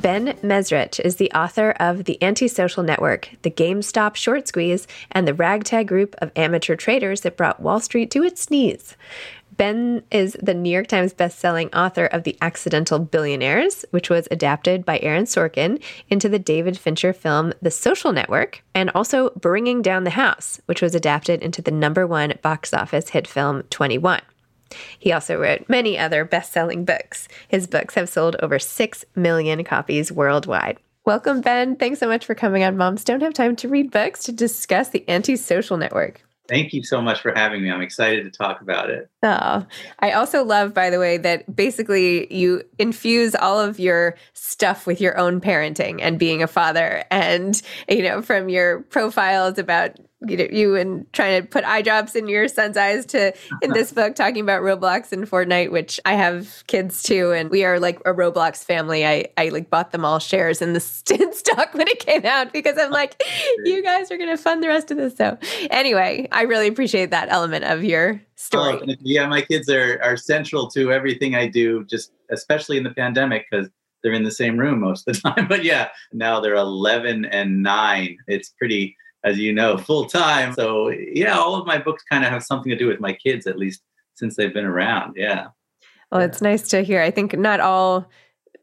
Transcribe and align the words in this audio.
Ben 0.00 0.34
Mezrich 0.44 1.00
is 1.00 1.16
the 1.16 1.30
author 1.32 1.72
of 1.80 2.04
The 2.04 2.22
Antisocial 2.22 2.84
Network, 2.84 3.30
The 3.42 3.50
GameStop 3.50 4.14
Short 4.14 4.46
Squeeze, 4.46 4.86
and 5.10 5.26
the 5.26 5.34
ragtag 5.34 5.88
group 5.88 6.14
of 6.18 6.30
amateur 6.36 6.76
traders 6.76 7.22
that 7.22 7.36
brought 7.36 7.60
Wall 7.60 7.80
Street 7.80 8.08
to 8.12 8.22
its 8.22 8.48
knees. 8.48 8.96
Ben 9.56 10.04
is 10.12 10.36
the 10.40 10.54
New 10.54 10.70
York 10.70 10.86
Times 10.86 11.12
bestselling 11.12 11.74
author 11.74 12.06
of 12.06 12.22
The 12.22 12.38
Accidental 12.40 13.00
Billionaires, 13.00 13.84
which 13.90 14.08
was 14.08 14.28
adapted 14.30 14.84
by 14.84 15.00
Aaron 15.00 15.24
Sorkin 15.24 15.82
into 16.08 16.28
the 16.28 16.38
David 16.38 16.78
Fincher 16.78 17.12
film 17.12 17.52
The 17.60 17.72
Social 17.72 18.12
Network, 18.12 18.62
and 18.76 18.90
also 18.94 19.30
Bringing 19.30 19.82
Down 19.82 20.04
the 20.04 20.10
House, 20.10 20.60
which 20.66 20.80
was 20.80 20.94
adapted 20.94 21.42
into 21.42 21.60
the 21.60 21.72
number 21.72 22.06
one 22.06 22.34
box 22.40 22.72
office 22.72 23.08
hit 23.08 23.26
film 23.26 23.64
21. 23.70 24.20
He 24.98 25.12
also 25.12 25.38
wrote 25.38 25.68
many 25.68 25.98
other 25.98 26.24
best 26.24 26.52
selling 26.52 26.84
books. 26.84 27.28
His 27.48 27.66
books 27.66 27.94
have 27.94 28.08
sold 28.08 28.36
over 28.40 28.58
6 28.58 29.04
million 29.14 29.64
copies 29.64 30.12
worldwide. 30.12 30.78
Welcome, 31.04 31.40
Ben. 31.40 31.76
Thanks 31.76 32.00
so 32.00 32.06
much 32.06 32.26
for 32.26 32.34
coming 32.34 32.62
on 32.64 32.76
Moms 32.76 33.04
Don't 33.04 33.22
Have 33.22 33.32
Time 33.32 33.56
to 33.56 33.68
Read 33.68 33.90
Books 33.90 34.24
to 34.24 34.32
discuss 34.32 34.90
the 34.90 35.08
Antisocial 35.08 35.78
Network. 35.78 36.22
Thank 36.48 36.72
you 36.72 36.82
so 36.82 37.02
much 37.02 37.20
for 37.20 37.32
having 37.34 37.62
me. 37.62 37.70
I'm 37.70 37.82
excited 37.82 38.24
to 38.24 38.30
talk 38.30 38.62
about 38.62 38.88
it. 38.88 39.10
Oh, 39.22 39.66
I 39.98 40.12
also 40.12 40.44
love, 40.44 40.72
by 40.72 40.88
the 40.88 40.98
way, 40.98 41.18
that 41.18 41.54
basically 41.54 42.32
you 42.34 42.62
infuse 42.78 43.34
all 43.34 43.60
of 43.60 43.78
your 43.78 44.16
stuff 44.32 44.86
with 44.86 44.98
your 44.98 45.18
own 45.18 45.42
parenting 45.42 46.00
and 46.00 46.18
being 46.18 46.42
a 46.42 46.46
father. 46.46 47.04
And, 47.10 47.60
you 47.86 48.02
know, 48.02 48.22
from 48.22 48.48
your 48.48 48.80
profiles 48.80 49.58
about 49.58 49.98
you 50.26 50.36
know 50.36 50.46
you 50.50 50.74
and 50.74 51.10
trying 51.12 51.40
to 51.40 51.46
put 51.46 51.64
eye 51.64 51.82
drops 51.82 52.16
in 52.16 52.28
your 52.28 52.48
son's 52.48 52.76
eyes 52.76 53.06
to 53.06 53.32
in 53.62 53.70
this 53.72 53.92
book 53.92 54.16
talking 54.16 54.42
about 54.42 54.62
Roblox 54.62 55.12
and 55.12 55.30
Fortnite, 55.30 55.70
which 55.70 56.00
I 56.04 56.14
have 56.14 56.64
kids 56.66 57.02
too, 57.02 57.30
and 57.32 57.50
we 57.50 57.64
are 57.64 57.78
like 57.78 58.00
a 58.00 58.12
Roblox 58.12 58.64
family. 58.64 59.06
I 59.06 59.26
I 59.36 59.50
like 59.50 59.70
bought 59.70 59.92
them 59.92 60.04
all 60.04 60.18
shares 60.18 60.60
in 60.60 60.72
the 60.72 60.80
stock 60.80 61.74
when 61.74 61.86
it 61.86 62.00
came 62.00 62.26
out 62.26 62.52
because 62.52 62.76
I'm 62.78 62.90
like, 62.90 63.22
you 63.64 63.82
guys 63.82 64.10
are 64.10 64.18
gonna 64.18 64.36
fund 64.36 64.62
the 64.62 64.68
rest 64.68 64.90
of 64.90 64.96
this. 64.96 65.16
So 65.16 65.38
anyway, 65.70 66.26
I 66.32 66.42
really 66.42 66.66
appreciate 66.66 67.10
that 67.10 67.28
element 67.30 67.64
of 67.64 67.84
your 67.84 68.14
oh, 68.14 68.26
story. 68.34 68.80
Oh, 68.88 68.94
yeah, 69.00 69.28
my 69.28 69.42
kids 69.42 69.70
are 69.70 70.00
are 70.02 70.16
central 70.16 70.68
to 70.70 70.92
everything 70.92 71.36
I 71.36 71.46
do, 71.46 71.84
just 71.84 72.12
especially 72.30 72.76
in 72.76 72.82
the 72.82 72.90
pandemic 72.90 73.46
because 73.48 73.68
they're 74.02 74.12
in 74.12 74.24
the 74.24 74.30
same 74.32 74.56
room 74.56 74.80
most 74.80 75.06
of 75.06 75.14
the 75.14 75.20
time. 75.30 75.46
But 75.46 75.64
yeah, 75.64 75.88
now 76.12 76.40
they're 76.40 76.54
11 76.54 77.24
and 77.26 77.62
nine. 77.62 78.16
It's 78.26 78.48
pretty 78.50 78.96
as 79.24 79.38
you 79.38 79.52
know, 79.52 79.76
full 79.78 80.06
time. 80.06 80.52
So 80.54 80.88
yeah, 80.88 81.38
all 81.38 81.56
of 81.56 81.66
my 81.66 81.78
books 81.78 82.04
kind 82.10 82.24
of 82.24 82.30
have 82.30 82.42
something 82.42 82.70
to 82.70 82.76
do 82.78 82.86
with 82.86 83.00
my 83.00 83.12
kids, 83.12 83.46
at 83.46 83.58
least 83.58 83.82
since 84.14 84.36
they've 84.36 84.54
been 84.54 84.64
around. 84.64 85.14
Yeah. 85.16 85.48
Well, 86.10 86.20
it's 86.20 86.40
nice 86.40 86.68
to 86.70 86.82
hear. 86.82 87.00
I 87.00 87.10
think 87.10 87.36
not 87.36 87.60
all. 87.60 88.08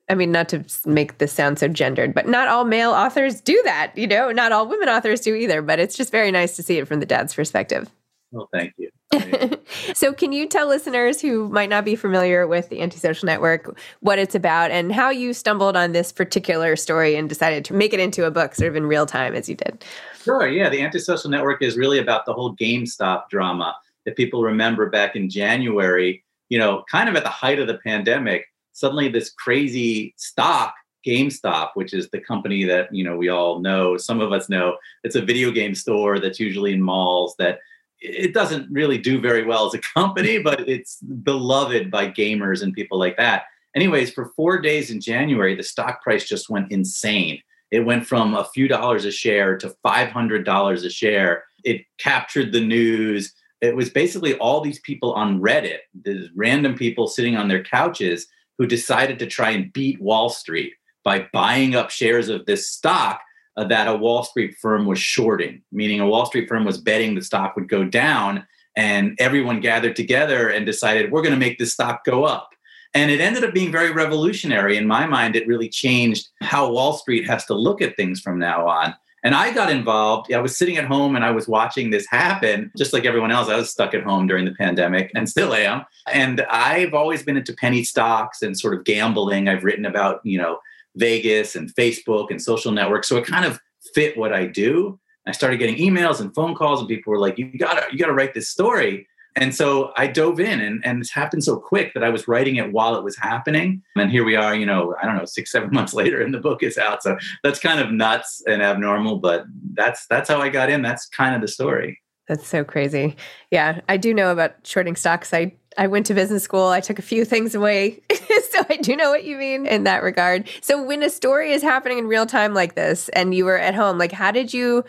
I 0.08 0.14
mean, 0.14 0.32
not 0.32 0.50
to 0.50 0.64
make 0.86 1.18
this 1.18 1.34
sound 1.34 1.58
so 1.58 1.68
gendered, 1.68 2.14
but 2.14 2.28
not 2.28 2.48
all 2.48 2.64
male 2.64 2.92
authors 2.92 3.42
do 3.42 3.60
that. 3.66 3.92
You 3.98 4.06
know, 4.06 4.32
not 4.32 4.52
all 4.52 4.68
women 4.68 4.88
authors 4.88 5.22
do 5.22 5.34
either. 5.34 5.62
But 5.62 5.80
it's 5.80 5.96
just 5.96 6.12
very 6.12 6.32
nice 6.32 6.56
to 6.58 6.64
see 6.64 6.78
it 6.78 6.88
from 6.88 7.00
the 7.00 7.06
dad's 7.06 7.34
perspective. 7.34 7.90
Well, 8.36 8.50
thank 8.52 8.74
you. 8.78 8.90
Oh, 9.14 9.52
so, 9.94 10.12
can 10.12 10.34
you 10.34 10.46
tell 10.46 10.68
listeners 10.68 11.22
who 11.22 11.48
might 11.48 11.70
not 11.70 11.86
be 11.86 11.96
familiar 11.96 12.46
with 12.46 12.68
the 12.68 12.82
Antisocial 12.82 13.26
Network 13.26 13.80
what 14.02 14.20
it's 14.20 14.36
about 14.36 14.72
and 14.72 14.92
how 14.92 15.10
you 15.10 15.34
stumbled 15.34 15.78
on 15.78 15.94
this 15.94 16.12
particular 16.12 16.76
story 16.76 17.16
and 17.16 17.30
decided 17.30 17.64
to 17.66 17.74
make 17.74 17.94
it 17.94 18.02
into 18.02 18.26
a 18.26 18.32
book 18.32 18.54
sort 18.54 18.70
of 18.70 18.76
in 18.76 18.88
real 18.88 19.06
time 19.06 19.34
as 19.36 19.48
you 19.48 19.56
did? 19.56 19.86
Sure. 20.22 20.50
Yeah. 20.50 20.68
The 20.68 20.82
Antisocial 20.82 21.30
Network 21.30 21.62
is 21.62 21.78
really 21.78 21.98
about 21.98 22.26
the 22.26 22.34
whole 22.34 22.58
GameStop 22.58 23.30
drama. 23.30 23.74
If 24.06 24.18
people 24.18 24.44
remember 24.44 24.90
back 24.90 25.16
in 25.16 25.30
January, 25.30 26.22
you 26.50 26.60
know, 26.60 26.84
kind 26.92 27.08
of 27.08 27.16
at 27.16 27.24
the 27.24 27.30
height 27.30 27.60
of 27.60 27.68
the 27.68 27.78
pandemic, 27.86 28.46
suddenly 28.74 29.08
this 29.08 29.30
crazy 29.30 30.14
stock 30.18 30.76
GameStop, 31.08 31.70
which 31.76 31.94
is 31.94 32.10
the 32.10 32.20
company 32.20 32.66
that 32.66 32.94
you 32.94 33.04
know 33.06 33.16
we 33.16 33.30
all 33.30 33.60
know, 33.60 33.96
some 33.96 34.20
of 34.20 34.34
us 34.34 34.50
know, 34.50 34.76
it's 35.06 35.16
a 35.16 35.22
video 35.22 35.52
game 35.52 35.74
store 35.74 36.20
that's 36.20 36.40
usually 36.40 36.74
in 36.74 36.82
malls 36.82 37.36
that 37.40 37.60
it 38.06 38.34
doesn't 38.34 38.72
really 38.72 38.98
do 38.98 39.20
very 39.20 39.44
well 39.46 39.66
as 39.66 39.74
a 39.74 39.80
company, 39.80 40.38
but 40.44 40.68
it's 40.68 40.98
beloved 41.02 41.92
by 41.92 42.10
gamers 42.10 42.62
and 42.62 42.74
people 42.74 42.98
like 42.98 43.18
that. 43.18 43.44
Anyways, 43.76 44.12
for 44.12 44.32
four 44.36 44.62
days 44.62 44.90
in 44.90 45.02
January, 45.02 45.56
the 45.56 45.64
stock 45.64 46.02
price 46.02 46.28
just 46.28 46.50
went 46.50 46.72
insane. 46.72 47.42
It 47.72 47.82
went 47.82 48.08
from 48.08 48.34
a 48.34 48.46
few 48.46 48.68
dollars 48.68 49.06
a 49.06 49.12
share 49.12 49.58
to 49.58 49.76
$500 49.86 50.86
a 50.86 50.90
share. 50.90 51.44
It 51.64 51.82
captured 51.98 52.54
the 52.54 52.62
news. 52.62 53.34
It 53.60 53.76
was 53.76 53.90
basically 53.90 54.36
all 54.38 54.62
these 54.62 54.80
people 54.80 55.14
on 55.14 55.42
Reddit, 55.42 55.80
these 56.04 56.30
random 56.36 56.76
people 56.76 57.08
sitting 57.08 57.36
on 57.36 57.48
their 57.48 57.64
couches 57.64 58.28
who 58.58 58.66
decided 58.66 59.20
to 59.20 59.28
try 59.28 59.50
and 59.50 59.74
beat 59.74 60.02
Wall 60.02 60.30
Street. 60.30 60.74
by 61.04 61.28
buying 61.34 61.76
up 61.76 61.92
shares 61.92 62.30
of 62.30 62.46
this 62.46 62.68
stock 62.68 63.22
Uh, 63.58 63.64
that 63.64 63.88
a 63.88 63.96
Wall 63.96 64.24
Street 64.24 64.58
firm 64.62 64.86
was 64.86 65.00
shorting, 65.00 65.62
meaning 65.72 66.02
a 66.02 66.08
Wall 66.08 66.26
Street 66.26 66.50
firm 66.50 66.66
was 66.66 66.78
betting 66.78 67.16
the 67.16 67.22
stock 67.22 67.56
would 67.56 67.70
go 67.70 67.86
down. 67.86 68.46
And 68.76 69.16
everyone 69.20 69.62
gathered 69.62 69.96
together 69.96 70.50
and 70.50 70.66
decided, 70.66 71.12
we're 71.12 71.22
going 71.22 71.34
to 71.34 71.40
make 71.40 71.58
this 71.58 71.72
stock 71.72 72.04
go 72.04 72.26
up. 72.26 72.50
And 72.94 73.10
it 73.10 73.22
ended 73.22 73.46
up 73.46 73.54
being 73.54 73.72
very 73.72 73.92
revolutionary. 73.92 74.76
In 74.76 74.88
my 74.88 75.06
mind, 75.06 75.36
it 75.36 75.48
really 75.48 75.70
changed 75.70 76.28
how 76.42 76.72
Wall 76.72 76.94
Street 76.94 77.26
has 77.28 77.46
to 77.46 77.54
look 77.54 77.82
at 77.82 77.96
things 77.96 78.20
from 78.20 78.40
now 78.40 78.68
on. 78.68 78.94
And 79.26 79.34
I 79.34 79.52
got 79.52 79.72
involved. 79.72 80.32
I 80.32 80.40
was 80.40 80.56
sitting 80.56 80.78
at 80.78 80.86
home 80.86 81.16
and 81.16 81.26
I 81.26 81.32
was 81.32 81.48
watching 81.48 81.90
this 81.90 82.06
happen, 82.08 82.72
just 82.78 82.94
like 82.94 83.06
everyone 83.06 83.32
else. 83.32 83.50
I 83.50 83.58
was 83.58 83.72
stuck 83.72 83.96
at 83.96 84.04
home 84.04 84.28
during 84.28 84.46
the 84.46 84.54
pandemic 84.54 85.12
and 85.16 85.28
still 85.28 85.52
am. 85.56 85.84
And 86.14 86.42
I've 86.42 86.94
always 86.94 87.24
been 87.24 87.36
into 87.36 87.52
penny 87.54 87.84
stocks 87.84 88.44
and 88.44 88.58
sort 88.58 88.76
of 88.76 88.86
gambling. 88.86 89.50
I've 89.50 89.64
written 89.64 89.86
about, 89.86 90.22
you 90.24 90.38
know, 90.38 90.60
Vegas 90.96 91.56
and 91.56 91.74
Facebook 91.74 92.30
and 92.30 92.40
social 92.40 92.72
networks. 92.72 93.10
So 93.10 93.18
it 93.18 93.26
kind 93.26 93.46
of 93.46 93.60
fit 93.96 94.16
what 94.16 94.32
I 94.32 94.46
do. 94.46 95.00
I 95.28 95.32
started 95.32 95.58
getting 95.58 95.78
emails 95.78 96.22
and 96.22 96.34
phone 96.36 96.54
calls, 96.54 96.80
and 96.80 96.88
people 96.88 97.12
were 97.12 97.20
like, 97.20 97.40
"You 97.40 97.52
gotta, 97.58 97.88
you 97.92 97.98
gotta 97.98 98.14
write 98.14 98.36
this 98.36 98.52
story." 98.52 99.08
And 99.36 99.54
so 99.54 99.92
I 99.98 100.08
dove 100.08 100.40
in, 100.40 100.62
and 100.62 100.86
and 100.86 101.02
this 101.02 101.12
happened 101.12 101.44
so 101.44 101.58
quick 101.58 101.94
that 101.94 102.04
I 102.04 102.10
was 102.10 102.28
writing 102.28 102.56
it 102.56 102.72
while 102.72 102.96
it 102.96 103.04
was 103.04 103.18
happening. 103.18 103.82
And 103.96 104.10
here 104.10 104.24
we 104.24 104.36
are, 104.36 104.56
you 104.56 104.66
know, 104.66 104.96
I 105.02 105.06
don't 105.06 105.18
know, 105.18 105.26
six, 105.26 105.52
seven 105.52 105.70
months 105.74 105.94
later, 105.94 106.22
and 106.22 106.34
the 106.34 106.40
book 106.40 106.64
is 106.64 106.78
out. 106.78 107.04
So 107.04 107.18
that's 107.44 107.60
kind 107.60 107.80
of 107.80 107.92
nuts 107.92 108.42
and 108.48 108.62
abnormal, 108.62 109.18
but 109.18 109.46
that's 109.74 110.08
that's 110.08 110.30
how 110.30 110.42
I 110.42 110.50
got 110.50 110.70
in. 110.70 110.82
That's 110.82 111.08
kind 111.08 111.36
of 111.36 111.42
the 111.42 111.48
story. 111.48 112.02
That's 112.28 112.48
so 112.48 112.64
crazy. 112.64 113.16
Yeah, 113.52 113.82
I 113.88 113.98
do 113.98 114.14
know 114.14 114.32
about 114.32 114.56
shorting 114.64 114.96
stocks. 114.96 115.34
I 115.34 115.54
I 115.78 115.88
went 115.88 116.06
to 116.08 116.14
business 116.14 116.44
school. 116.44 116.68
I 116.68 116.80
took 116.80 117.00
a 117.00 117.04
few 117.04 117.26
things 117.26 117.54
away. 117.54 118.02
so 118.50 118.64
I 118.70 118.78
do 118.78 118.96
know 118.96 119.10
what 119.10 119.26
you 119.26 119.38
mean 119.38 119.66
in 119.66 119.84
that 119.84 120.04
regard. 120.04 120.48
So 120.62 120.82
when 120.82 121.04
a 121.04 121.10
story 121.10 121.52
is 121.52 121.62
happening 121.62 121.98
in 121.98 122.08
real 122.08 122.26
time 122.26 122.54
like 122.54 122.76
this 122.76 123.10
and 123.10 123.34
you 123.34 123.46
were 123.46 123.58
at 123.58 123.76
home, 123.76 123.98
like 123.98 124.12
how 124.12 124.32
did 124.32 124.54
you 124.54 124.86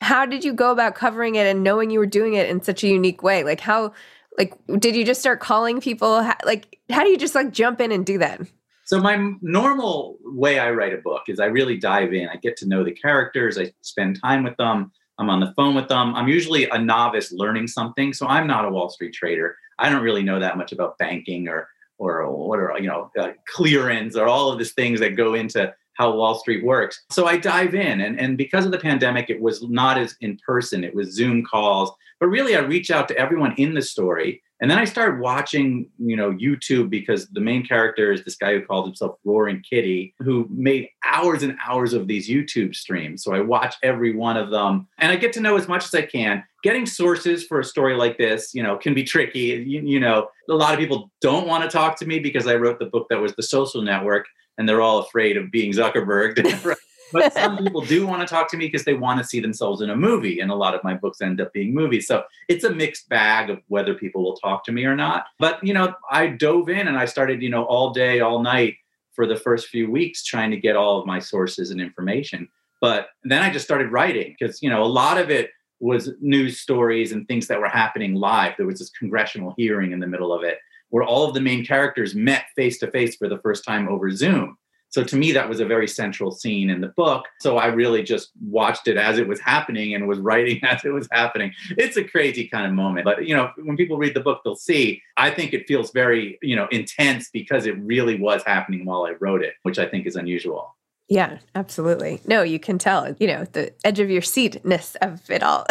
how 0.00 0.26
did 0.26 0.44
you 0.44 0.52
go 0.52 0.70
about 0.70 0.94
covering 0.94 1.34
it 1.34 1.46
and 1.46 1.62
knowing 1.62 1.90
you 1.90 1.98
were 1.98 2.06
doing 2.06 2.34
it 2.34 2.48
in 2.48 2.62
such 2.62 2.82
a 2.82 2.88
unique 2.88 3.22
way? 3.22 3.44
Like 3.44 3.60
how 3.60 3.92
like 4.38 4.54
did 4.78 4.96
you 4.96 5.04
just 5.04 5.20
start 5.20 5.40
calling 5.40 5.80
people 5.80 6.22
how, 6.22 6.36
like 6.44 6.78
how 6.90 7.04
do 7.04 7.10
you 7.10 7.18
just 7.18 7.34
like 7.34 7.52
jump 7.52 7.80
in 7.80 7.92
and 7.92 8.06
do 8.06 8.18
that? 8.18 8.40
So 8.84 9.00
my 9.00 9.34
normal 9.40 10.18
way 10.24 10.58
I 10.58 10.70
write 10.70 10.92
a 10.92 10.98
book 10.98 11.24
is 11.28 11.38
I 11.38 11.46
really 11.46 11.76
dive 11.76 12.12
in. 12.12 12.28
I 12.28 12.36
get 12.36 12.56
to 12.58 12.66
know 12.66 12.82
the 12.82 12.90
characters, 12.92 13.56
I 13.58 13.72
spend 13.82 14.20
time 14.20 14.42
with 14.42 14.56
them. 14.56 14.90
I'm 15.18 15.28
on 15.28 15.40
the 15.40 15.52
phone 15.54 15.74
with 15.74 15.88
them. 15.88 16.14
I'm 16.14 16.28
usually 16.28 16.68
a 16.70 16.78
novice 16.78 17.30
learning 17.30 17.68
something, 17.68 18.14
so 18.14 18.26
I'm 18.26 18.46
not 18.46 18.64
a 18.64 18.70
Wall 18.70 18.88
Street 18.88 19.12
trader. 19.12 19.54
I 19.78 19.90
don't 19.90 20.02
really 20.02 20.22
know 20.22 20.40
that 20.40 20.56
much 20.56 20.72
about 20.72 20.96
banking 20.98 21.46
or 21.46 21.68
or 21.98 22.26
what 22.34 22.58
are 22.58 22.74
you 22.80 22.88
know 22.88 23.10
uh, 23.18 23.32
clearance 23.46 24.16
or 24.16 24.26
all 24.26 24.50
of 24.50 24.58
these 24.58 24.72
things 24.72 24.98
that 25.00 25.16
go 25.16 25.34
into 25.34 25.72
how 26.00 26.14
Wall 26.14 26.38
Street 26.38 26.64
works. 26.64 27.04
So 27.10 27.26
I 27.26 27.36
dive 27.36 27.74
in, 27.74 28.00
and 28.00 28.18
and 28.18 28.36
because 28.38 28.64
of 28.64 28.72
the 28.72 28.78
pandemic, 28.78 29.30
it 29.30 29.40
was 29.40 29.62
not 29.68 29.98
as 29.98 30.16
in 30.20 30.38
person. 30.44 30.82
It 30.82 30.94
was 30.94 31.14
Zoom 31.14 31.44
calls, 31.44 31.92
but 32.18 32.28
really 32.28 32.56
I 32.56 32.60
reach 32.60 32.90
out 32.90 33.06
to 33.08 33.16
everyone 33.16 33.54
in 33.56 33.74
the 33.74 33.82
story 33.82 34.42
and 34.60 34.70
then 34.70 34.78
I 34.78 34.84
started 34.84 35.20
watching, 35.20 35.88
you 35.98 36.16
know, 36.16 36.32
YouTube 36.32 36.90
because 36.90 37.28
the 37.28 37.40
main 37.40 37.64
character 37.64 38.12
is 38.12 38.22
this 38.24 38.36
guy 38.36 38.52
who 38.52 38.62
called 38.62 38.84
himself 38.84 39.16
Roaring 39.24 39.62
Kitty, 39.68 40.14
who 40.18 40.46
made 40.50 40.90
hours 41.02 41.42
and 41.42 41.56
hours 41.66 41.94
of 41.94 42.06
these 42.06 42.28
YouTube 42.28 42.74
streams. 42.74 43.24
So 43.24 43.32
I 43.34 43.40
watch 43.40 43.74
every 43.82 44.14
one 44.14 44.36
of 44.36 44.50
them 44.50 44.86
and 44.98 45.10
I 45.10 45.16
get 45.16 45.32
to 45.34 45.40
know 45.40 45.56
as 45.56 45.66
much 45.66 45.84
as 45.84 45.94
I 45.94 46.02
can. 46.02 46.44
Getting 46.62 46.84
sources 46.84 47.46
for 47.46 47.60
a 47.60 47.64
story 47.64 47.96
like 47.96 48.18
this, 48.18 48.54
you 48.54 48.62
know, 48.62 48.76
can 48.76 48.92
be 48.92 49.02
tricky. 49.02 49.64
You, 49.66 49.80
you 49.80 49.98
know, 49.98 50.28
a 50.50 50.54
lot 50.54 50.74
of 50.74 50.78
people 50.78 51.10
don't 51.22 51.46
want 51.46 51.64
to 51.64 51.70
talk 51.70 51.98
to 52.00 52.06
me 52.06 52.18
because 52.18 52.46
I 52.46 52.56
wrote 52.56 52.78
the 52.78 52.86
book 52.86 53.06
that 53.08 53.18
was 53.18 53.34
the 53.36 53.42
social 53.42 53.80
network 53.80 54.26
and 54.60 54.68
they're 54.68 54.82
all 54.82 54.98
afraid 54.98 55.38
of 55.38 55.50
being 55.50 55.72
Zuckerberg. 55.72 56.36
but 57.12 57.32
some 57.32 57.56
people 57.56 57.80
do 57.80 58.06
want 58.06 58.20
to 58.20 58.28
talk 58.32 58.48
to 58.50 58.58
me 58.58 58.66
because 58.66 58.84
they 58.84 58.92
want 58.92 59.18
to 59.18 59.24
see 59.24 59.40
themselves 59.40 59.80
in 59.80 59.88
a 59.88 59.96
movie 59.96 60.40
and 60.40 60.50
a 60.50 60.54
lot 60.54 60.74
of 60.74 60.84
my 60.84 60.92
books 60.92 61.22
end 61.22 61.40
up 61.40 61.50
being 61.54 61.72
movies. 61.74 62.06
So 62.06 62.24
it's 62.46 62.62
a 62.62 62.70
mixed 62.70 63.08
bag 63.08 63.48
of 63.48 63.62
whether 63.68 63.94
people 63.94 64.22
will 64.22 64.36
talk 64.36 64.62
to 64.64 64.72
me 64.72 64.84
or 64.84 64.94
not. 64.94 65.24
But 65.38 65.64
you 65.64 65.72
know 65.72 65.94
i 66.10 66.26
dove 66.26 66.68
in 66.68 66.88
and 66.88 66.98
i 66.98 67.06
started 67.06 67.42
you 67.42 67.48
know 67.48 67.64
all 67.64 67.90
day 67.90 68.20
all 68.20 68.42
night 68.42 68.76
for 69.12 69.26
the 69.26 69.36
first 69.36 69.68
few 69.68 69.90
weeks 69.90 70.22
trying 70.22 70.50
to 70.50 70.56
get 70.56 70.76
all 70.76 71.00
of 71.00 71.06
my 71.06 71.18
sources 71.18 71.70
and 71.70 71.80
information. 71.80 72.46
But 72.82 73.08
then 73.24 73.42
i 73.42 73.50
just 73.50 73.64
started 73.64 73.90
writing 73.90 74.36
because 74.38 74.62
you 74.62 74.68
know 74.68 74.82
a 74.82 74.92
lot 75.00 75.16
of 75.16 75.30
it 75.30 75.50
was 75.80 76.10
news 76.20 76.60
stories 76.60 77.12
and 77.12 77.26
things 77.26 77.46
that 77.46 77.58
were 77.58 77.68
happening 77.68 78.14
live. 78.14 78.52
There 78.58 78.66
was 78.66 78.78
this 78.78 78.90
congressional 78.90 79.54
hearing 79.56 79.92
in 79.92 80.00
the 80.00 80.06
middle 80.06 80.34
of 80.34 80.44
it 80.44 80.58
where 80.90 81.04
all 81.04 81.26
of 81.26 81.34
the 81.34 81.40
main 81.40 81.64
characters 81.64 82.14
met 82.14 82.44
face 82.56 82.78
to 82.78 82.90
face 82.90 83.16
for 83.16 83.28
the 83.28 83.38
first 83.38 83.64
time 83.64 83.88
over 83.88 84.10
zoom 84.10 84.56
so 84.90 85.04
to 85.04 85.16
me, 85.16 85.30
that 85.32 85.48
was 85.48 85.60
a 85.60 85.64
very 85.64 85.86
central 85.86 86.32
scene 86.32 86.68
in 86.68 86.80
the 86.80 86.88
book. 86.88 87.24
So 87.40 87.58
I 87.58 87.66
really 87.66 88.02
just 88.02 88.32
watched 88.42 88.88
it 88.88 88.96
as 88.96 89.18
it 89.18 89.28
was 89.28 89.40
happening 89.40 89.94
and 89.94 90.08
was 90.08 90.18
writing 90.18 90.60
as 90.64 90.84
it 90.84 90.90
was 90.90 91.08
happening. 91.12 91.52
It's 91.78 91.96
a 91.96 92.04
crazy 92.04 92.48
kind 92.48 92.66
of 92.66 92.72
moment. 92.72 93.04
But 93.04 93.26
you 93.26 93.34
know, 93.34 93.50
when 93.56 93.76
people 93.76 93.98
read 93.98 94.14
the 94.14 94.20
book, 94.20 94.40
they'll 94.44 94.56
see. 94.56 95.00
I 95.16 95.30
think 95.30 95.52
it 95.52 95.68
feels 95.68 95.92
very, 95.92 96.38
you 96.42 96.56
know, 96.56 96.66
intense 96.72 97.30
because 97.32 97.66
it 97.66 97.78
really 97.78 98.18
was 98.18 98.42
happening 98.42 98.84
while 98.84 99.04
I 99.04 99.12
wrote 99.20 99.42
it, 99.42 99.54
which 99.62 99.78
I 99.78 99.86
think 99.86 100.06
is 100.06 100.16
unusual. 100.16 100.74
Yeah, 101.10 101.38
absolutely. 101.56 102.20
No, 102.24 102.42
you 102.42 102.60
can 102.60 102.78
tell, 102.78 103.16
you 103.18 103.26
know, 103.26 103.44
the 103.50 103.72
edge 103.82 103.98
of 103.98 104.10
your 104.10 104.22
seatness 104.22 104.96
of 105.02 105.28
it 105.28 105.42
all. 105.42 105.66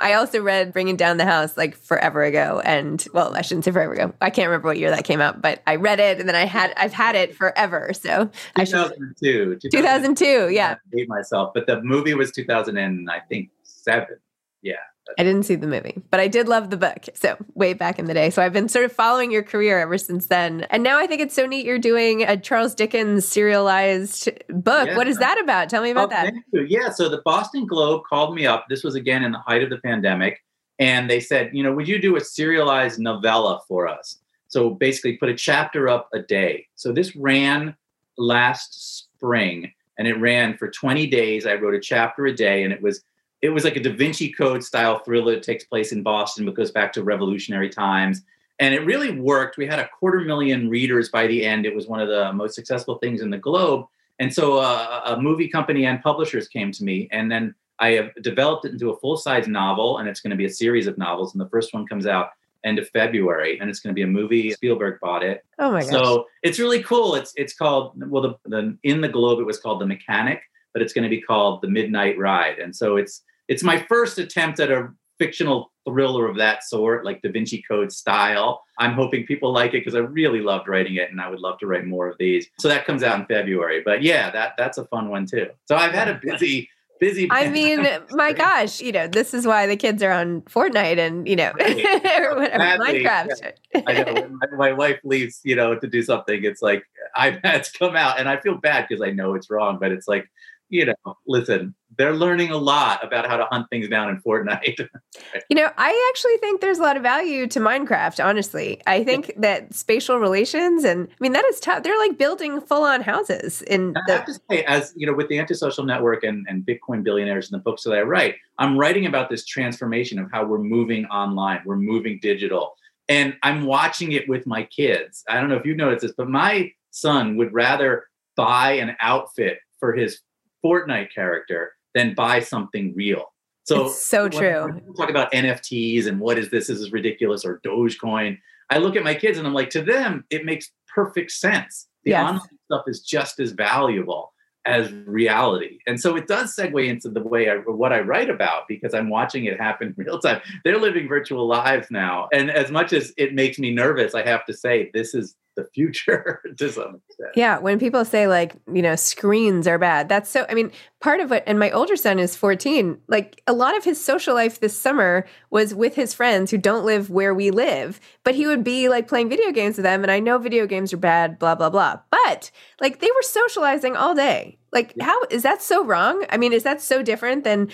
I 0.00 0.14
also 0.16 0.40
read 0.40 0.72
Bringing 0.72 0.94
Down 0.94 1.16
the 1.16 1.24
House 1.24 1.56
like 1.56 1.76
forever 1.76 2.22
ago. 2.22 2.62
And 2.64 3.04
well, 3.12 3.34
I 3.34 3.42
shouldn't 3.42 3.64
say 3.64 3.72
forever 3.72 3.92
ago. 3.92 4.14
I 4.20 4.30
can't 4.30 4.46
remember 4.46 4.68
what 4.68 4.78
year 4.78 4.90
that 4.90 5.02
came 5.02 5.20
out, 5.20 5.42
but 5.42 5.62
I 5.66 5.74
read 5.74 5.98
it 5.98 6.20
and 6.20 6.28
then 6.28 6.36
I 6.36 6.44
had, 6.44 6.72
I've 6.76 6.92
had 6.92 7.16
it 7.16 7.34
forever. 7.34 7.90
So 7.92 8.30
2002. 8.56 9.56
2002. 9.62 9.68
2002 9.68 10.54
yeah. 10.54 10.76
I 10.76 10.96
hate 10.96 11.08
myself, 11.08 11.50
but 11.52 11.66
the 11.66 11.82
movie 11.82 12.14
was 12.14 12.30
2000 12.30 12.76
and 12.76 13.10
I 13.10 13.18
think 13.18 13.50
seven. 13.64 14.18
Yeah. 14.62 14.76
I 15.18 15.24
didn't 15.24 15.44
see 15.44 15.54
the 15.54 15.66
movie, 15.66 16.00
but 16.10 16.20
I 16.20 16.28
did 16.28 16.48
love 16.48 16.70
the 16.70 16.76
book. 16.76 17.06
So, 17.14 17.36
way 17.54 17.72
back 17.72 17.98
in 17.98 18.06
the 18.06 18.14
day. 18.14 18.30
So, 18.30 18.42
I've 18.42 18.52
been 18.52 18.68
sort 18.68 18.84
of 18.84 18.92
following 18.92 19.30
your 19.30 19.42
career 19.42 19.78
ever 19.80 19.98
since 19.98 20.26
then. 20.26 20.66
And 20.70 20.82
now 20.82 20.98
I 20.98 21.06
think 21.06 21.20
it's 21.20 21.34
so 21.34 21.46
neat 21.46 21.66
you're 21.66 21.78
doing 21.78 22.22
a 22.22 22.36
Charles 22.36 22.74
Dickens 22.74 23.26
serialized 23.26 24.30
book. 24.48 24.88
Yeah. 24.88 24.96
What 24.96 25.08
is 25.08 25.18
that 25.18 25.40
about? 25.40 25.68
Tell 25.68 25.82
me 25.82 25.90
about 25.90 26.12
oh, 26.12 26.16
that. 26.16 26.34
Yeah. 26.52 26.90
So, 26.90 27.08
the 27.08 27.22
Boston 27.24 27.66
Globe 27.66 28.02
called 28.08 28.34
me 28.34 28.46
up. 28.46 28.66
This 28.68 28.84
was 28.84 28.94
again 28.94 29.24
in 29.24 29.32
the 29.32 29.38
height 29.38 29.62
of 29.62 29.70
the 29.70 29.78
pandemic. 29.78 30.40
And 30.78 31.10
they 31.10 31.20
said, 31.20 31.50
you 31.52 31.62
know, 31.62 31.72
would 31.72 31.88
you 31.88 32.00
do 32.00 32.16
a 32.16 32.20
serialized 32.20 32.98
novella 32.98 33.60
for 33.68 33.86
us? 33.86 34.18
So, 34.48 34.70
basically, 34.70 35.16
put 35.16 35.28
a 35.28 35.34
chapter 35.34 35.88
up 35.88 36.08
a 36.12 36.20
day. 36.20 36.66
So, 36.76 36.92
this 36.92 37.14
ran 37.16 37.76
last 38.16 38.98
spring 38.98 39.72
and 39.98 40.08
it 40.08 40.14
ran 40.14 40.56
for 40.56 40.70
20 40.70 41.06
days. 41.08 41.46
I 41.46 41.54
wrote 41.54 41.74
a 41.74 41.80
chapter 41.80 42.26
a 42.26 42.34
day 42.34 42.64
and 42.64 42.72
it 42.72 42.80
was 42.80 43.02
it 43.42 43.50
was 43.50 43.64
like 43.64 43.76
a 43.76 43.80
Da 43.80 43.92
Vinci 43.92 44.30
Code 44.32 44.62
style 44.62 44.98
thriller. 44.98 45.34
It 45.34 45.42
takes 45.42 45.64
place 45.64 45.92
in 45.92 46.02
Boston, 46.02 46.44
but 46.44 46.54
goes 46.54 46.70
back 46.70 46.92
to 46.94 47.02
revolutionary 47.02 47.68
times. 47.68 48.22
And 48.58 48.74
it 48.74 48.84
really 48.84 49.18
worked. 49.18 49.56
We 49.56 49.66
had 49.66 49.78
a 49.78 49.88
quarter 49.88 50.20
million 50.20 50.68
readers 50.68 51.08
by 51.08 51.26
the 51.26 51.44
end. 51.44 51.64
It 51.64 51.74
was 51.74 51.86
one 51.86 52.00
of 52.00 52.08
the 52.08 52.32
most 52.32 52.54
successful 52.54 52.96
things 52.96 53.22
in 53.22 53.30
the 53.30 53.38
globe. 53.38 53.86
And 54.18 54.32
so 54.32 54.58
uh, 54.58 55.00
a 55.06 55.20
movie 55.20 55.48
company 55.48 55.86
and 55.86 56.02
publishers 56.02 56.46
came 56.46 56.70
to 56.72 56.84
me. 56.84 57.08
And 57.10 57.32
then 57.32 57.54
I 57.78 57.92
have 57.92 58.14
developed 58.20 58.66
it 58.66 58.72
into 58.72 58.90
a 58.90 58.96
full 58.98 59.16
size 59.16 59.48
novel, 59.48 59.98
and 59.98 60.08
it's 60.08 60.20
going 60.20 60.32
to 60.32 60.36
be 60.36 60.44
a 60.44 60.50
series 60.50 60.86
of 60.86 60.98
novels. 60.98 61.32
And 61.32 61.40
the 61.40 61.48
first 61.48 61.72
one 61.72 61.86
comes 61.86 62.06
out 62.06 62.32
end 62.62 62.78
of 62.78 62.86
February, 62.90 63.58
and 63.58 63.70
it's 63.70 63.80
going 63.80 63.94
to 63.94 63.94
be 63.94 64.02
a 64.02 64.06
movie. 64.06 64.50
Spielberg 64.50 65.00
bought 65.00 65.22
it. 65.22 65.42
Oh 65.58 65.72
my 65.72 65.80
god! 65.80 65.90
So 65.90 66.26
it's 66.42 66.58
really 66.58 66.82
cool. 66.82 67.14
It's 67.14 67.32
it's 67.36 67.54
called 67.54 67.94
well, 68.10 68.22
the, 68.22 68.34
the 68.44 68.76
in 68.82 69.00
the 69.00 69.08
Globe 69.08 69.40
it 69.40 69.46
was 69.46 69.58
called 69.58 69.80
The 69.80 69.86
Mechanic, 69.86 70.42
but 70.74 70.82
it's 70.82 70.92
going 70.92 71.04
to 71.04 71.08
be 71.08 71.22
called 71.22 71.62
The 71.62 71.68
Midnight 71.68 72.18
Ride. 72.18 72.58
And 72.58 72.76
so 72.76 72.96
it's 72.96 73.22
it's 73.50 73.64
my 73.64 73.78
first 73.88 74.18
attempt 74.18 74.60
at 74.60 74.70
a 74.70 74.88
fictional 75.18 75.72
thriller 75.84 76.28
of 76.28 76.36
that 76.36 76.64
sort, 76.64 77.04
like 77.04 77.20
Da 77.20 77.30
Vinci 77.30 77.62
Code 77.68 77.92
style. 77.92 78.62
I'm 78.78 78.94
hoping 78.94 79.26
people 79.26 79.52
like 79.52 79.70
it 79.70 79.84
because 79.84 79.96
I 79.96 79.98
really 79.98 80.40
loved 80.40 80.68
writing 80.68 80.94
it, 80.94 81.10
and 81.10 81.20
I 81.20 81.28
would 81.28 81.40
love 81.40 81.58
to 81.58 81.66
write 81.66 81.84
more 81.84 82.08
of 82.08 82.16
these. 82.18 82.46
So 82.60 82.68
that 82.68 82.86
comes 82.86 83.02
out 83.02 83.18
in 83.18 83.26
February. 83.26 83.82
But 83.84 84.02
yeah, 84.02 84.30
that 84.30 84.54
that's 84.56 84.78
a 84.78 84.84
fun 84.86 85.10
one 85.10 85.26
too. 85.26 85.48
So 85.66 85.76
I've 85.76 85.92
had 85.92 86.08
a 86.08 86.14
busy. 86.22 86.70
Busy. 87.00 87.28
I 87.30 87.48
mean, 87.50 87.86
my 88.10 88.34
gosh, 88.34 88.80
you 88.80 88.92
know, 88.92 89.08
this 89.08 89.32
is 89.32 89.46
why 89.46 89.66
the 89.66 89.76
kids 89.76 90.02
are 90.02 90.12
on 90.12 90.42
Fortnite 90.42 90.98
and 90.98 91.26
you 91.26 91.34
know, 91.34 91.50
or 91.58 92.36
whatever, 92.36 92.58
Badly, 92.58 93.02
Minecraft. 93.02 93.52
Yeah. 93.74 93.82
I 93.86 93.92
know 93.94 94.12
when 94.12 94.38
my, 94.38 94.56
my 94.56 94.72
wife 94.72 95.00
leaves, 95.02 95.40
you 95.42 95.56
know, 95.56 95.74
to 95.74 95.86
do 95.86 96.02
something, 96.02 96.44
it's 96.44 96.62
like 96.62 96.84
iPads 97.18 97.76
come 97.76 97.96
out, 97.96 98.20
and 98.20 98.28
I 98.28 98.38
feel 98.38 98.58
bad 98.58 98.86
because 98.86 99.02
I 99.02 99.10
know 99.10 99.34
it's 99.34 99.50
wrong, 99.50 99.78
but 99.80 99.92
it's 99.92 100.06
like 100.06 100.28
you 100.70 100.86
know, 100.86 101.16
listen, 101.26 101.74
they're 101.98 102.14
learning 102.14 102.50
a 102.50 102.56
lot 102.56 103.04
about 103.04 103.26
how 103.26 103.36
to 103.36 103.44
hunt 103.46 103.68
things 103.68 103.88
down 103.88 104.08
in 104.08 104.22
Fortnite. 104.22 104.78
you 105.50 105.56
know, 105.56 105.70
I 105.76 106.10
actually 106.10 106.36
think 106.38 106.60
there's 106.60 106.78
a 106.78 106.82
lot 106.82 106.96
of 106.96 107.02
value 107.02 107.46
to 107.48 107.60
Minecraft, 107.60 108.24
honestly. 108.24 108.80
I 108.86 109.02
think 109.02 109.32
that 109.36 109.74
spatial 109.74 110.18
relations 110.18 110.84
and 110.84 111.08
I 111.10 111.14
mean 111.18 111.32
that 111.32 111.44
is 111.46 111.58
tough. 111.58 111.82
They're 111.82 111.98
like 111.98 112.16
building 112.16 112.60
full 112.60 112.84
on 112.84 113.02
houses 113.02 113.62
in 113.62 113.92
the- 113.92 114.02
I 114.08 114.12
have 114.12 114.26
to 114.26 114.34
say, 114.48 114.64
as 114.64 114.94
you 114.96 115.06
know, 115.06 115.12
with 115.12 115.28
the 115.28 115.38
antisocial 115.38 115.84
network 115.84 116.22
and, 116.22 116.46
and 116.48 116.64
Bitcoin 116.64 117.02
billionaires 117.02 117.50
and 117.50 117.60
the 117.60 117.62
books 117.62 117.82
that 117.82 117.92
I 117.92 118.02
write, 118.02 118.36
I'm 118.58 118.78
writing 118.78 119.06
about 119.06 119.28
this 119.28 119.44
transformation 119.44 120.18
of 120.20 120.30
how 120.30 120.46
we're 120.46 120.58
moving 120.58 121.04
online, 121.06 121.60
we're 121.66 121.76
moving 121.76 122.20
digital. 122.22 122.74
And 123.08 123.36
I'm 123.42 123.66
watching 123.66 124.12
it 124.12 124.28
with 124.28 124.46
my 124.46 124.62
kids. 124.62 125.24
I 125.28 125.40
don't 125.40 125.48
know 125.48 125.56
if 125.56 125.66
you've 125.66 125.76
noticed 125.76 126.02
this, 126.02 126.12
but 126.16 126.28
my 126.28 126.70
son 126.92 127.36
would 127.36 127.52
rather 127.52 128.04
buy 128.36 128.72
an 128.72 128.96
outfit 129.00 129.58
for 129.80 129.92
his 129.92 130.20
Fortnite 130.64 131.12
character 131.14 131.72
than 131.94 132.14
buy 132.14 132.40
something 132.40 132.94
real. 132.94 133.32
So 133.64 133.86
it's 133.86 134.04
so 134.04 134.28
true. 134.28 134.80
Talk 134.96 135.10
about 135.10 135.32
NFTs 135.32 136.06
and 136.06 136.18
what 136.18 136.38
is 136.38 136.50
this? 136.50 136.68
This 136.68 136.80
is 136.80 136.92
ridiculous 136.92 137.44
or 137.44 137.60
Dogecoin. 137.64 138.38
I 138.70 138.78
look 138.78 138.96
at 138.96 139.04
my 139.04 139.14
kids 139.14 139.38
and 139.38 139.46
I'm 139.46 139.54
like, 139.54 139.70
to 139.70 139.82
them, 139.82 140.24
it 140.30 140.44
makes 140.44 140.70
perfect 140.92 141.30
sense. 141.30 141.88
The 142.04 142.12
yes. 142.12 142.28
online 142.28 142.48
stuff 142.66 142.84
is 142.86 143.00
just 143.02 143.38
as 143.38 143.52
valuable 143.52 144.32
as 144.66 144.92
reality. 144.92 145.78
And 145.86 145.98
so 145.98 146.16
it 146.16 146.26
does 146.26 146.54
segue 146.54 146.86
into 146.86 147.08
the 147.08 147.22
way 147.22 147.48
I, 147.48 147.56
what 147.56 147.92
I 147.92 148.00
write 148.00 148.28
about 148.28 148.68
because 148.68 148.94
I'm 148.94 149.08
watching 149.08 149.46
it 149.46 149.58
happen 149.58 149.94
real 149.96 150.18
time. 150.18 150.40
They're 150.64 150.78
living 150.78 151.08
virtual 151.08 151.46
lives 151.46 151.88
now. 151.90 152.28
And 152.32 152.50
as 152.50 152.70
much 152.70 152.92
as 152.92 153.12
it 153.16 153.34
makes 153.34 153.58
me 153.58 153.72
nervous, 153.72 154.14
I 154.14 154.22
have 154.22 154.44
to 154.46 154.52
say 154.52 154.90
this 154.92 155.14
is 155.14 155.36
the 155.60 155.68
future 155.70 156.40
to 156.58 156.72
some 156.72 157.00
extent. 157.08 157.30
Yeah, 157.34 157.58
when 157.58 157.78
people 157.78 158.04
say 158.04 158.26
like, 158.26 158.56
you 158.72 158.82
know, 158.82 158.96
screens 158.96 159.66
are 159.66 159.78
bad, 159.78 160.08
that's 160.08 160.30
so 160.30 160.46
I 160.48 160.54
mean, 160.54 160.72
part 161.00 161.20
of 161.20 161.30
what 161.30 161.44
and 161.46 161.58
my 161.58 161.70
older 161.70 161.96
son 161.96 162.18
is 162.18 162.36
14, 162.36 162.98
like 163.08 163.42
a 163.46 163.52
lot 163.52 163.76
of 163.76 163.84
his 163.84 164.02
social 164.02 164.34
life 164.34 164.60
this 164.60 164.78
summer 164.78 165.26
was 165.50 165.74
with 165.74 165.94
his 165.94 166.14
friends 166.14 166.50
who 166.50 166.58
don't 166.58 166.84
live 166.84 167.10
where 167.10 167.34
we 167.34 167.50
live, 167.50 168.00
but 168.24 168.34
he 168.34 168.46
would 168.46 168.64
be 168.64 168.88
like 168.88 169.08
playing 169.08 169.28
video 169.28 169.52
games 169.52 169.76
with 169.76 169.84
them 169.84 170.02
and 170.02 170.10
I 170.10 170.20
know 170.20 170.38
video 170.38 170.66
games 170.66 170.92
are 170.92 170.98
bad, 170.98 171.38
blah 171.38 171.54
blah 171.54 171.70
blah. 171.70 172.00
But 172.10 172.50
like 172.80 173.00
they 173.00 173.10
were 173.10 173.22
socializing 173.22 173.96
all 173.96 174.14
day. 174.14 174.58
Like 174.72 174.94
how 175.00 175.20
is 175.30 175.42
that 175.42 175.62
so 175.62 175.84
wrong? 175.84 176.24
I 176.30 176.36
mean, 176.36 176.52
is 176.52 176.62
that 176.62 176.80
so 176.80 177.02
different 177.02 177.44
than 177.44 177.68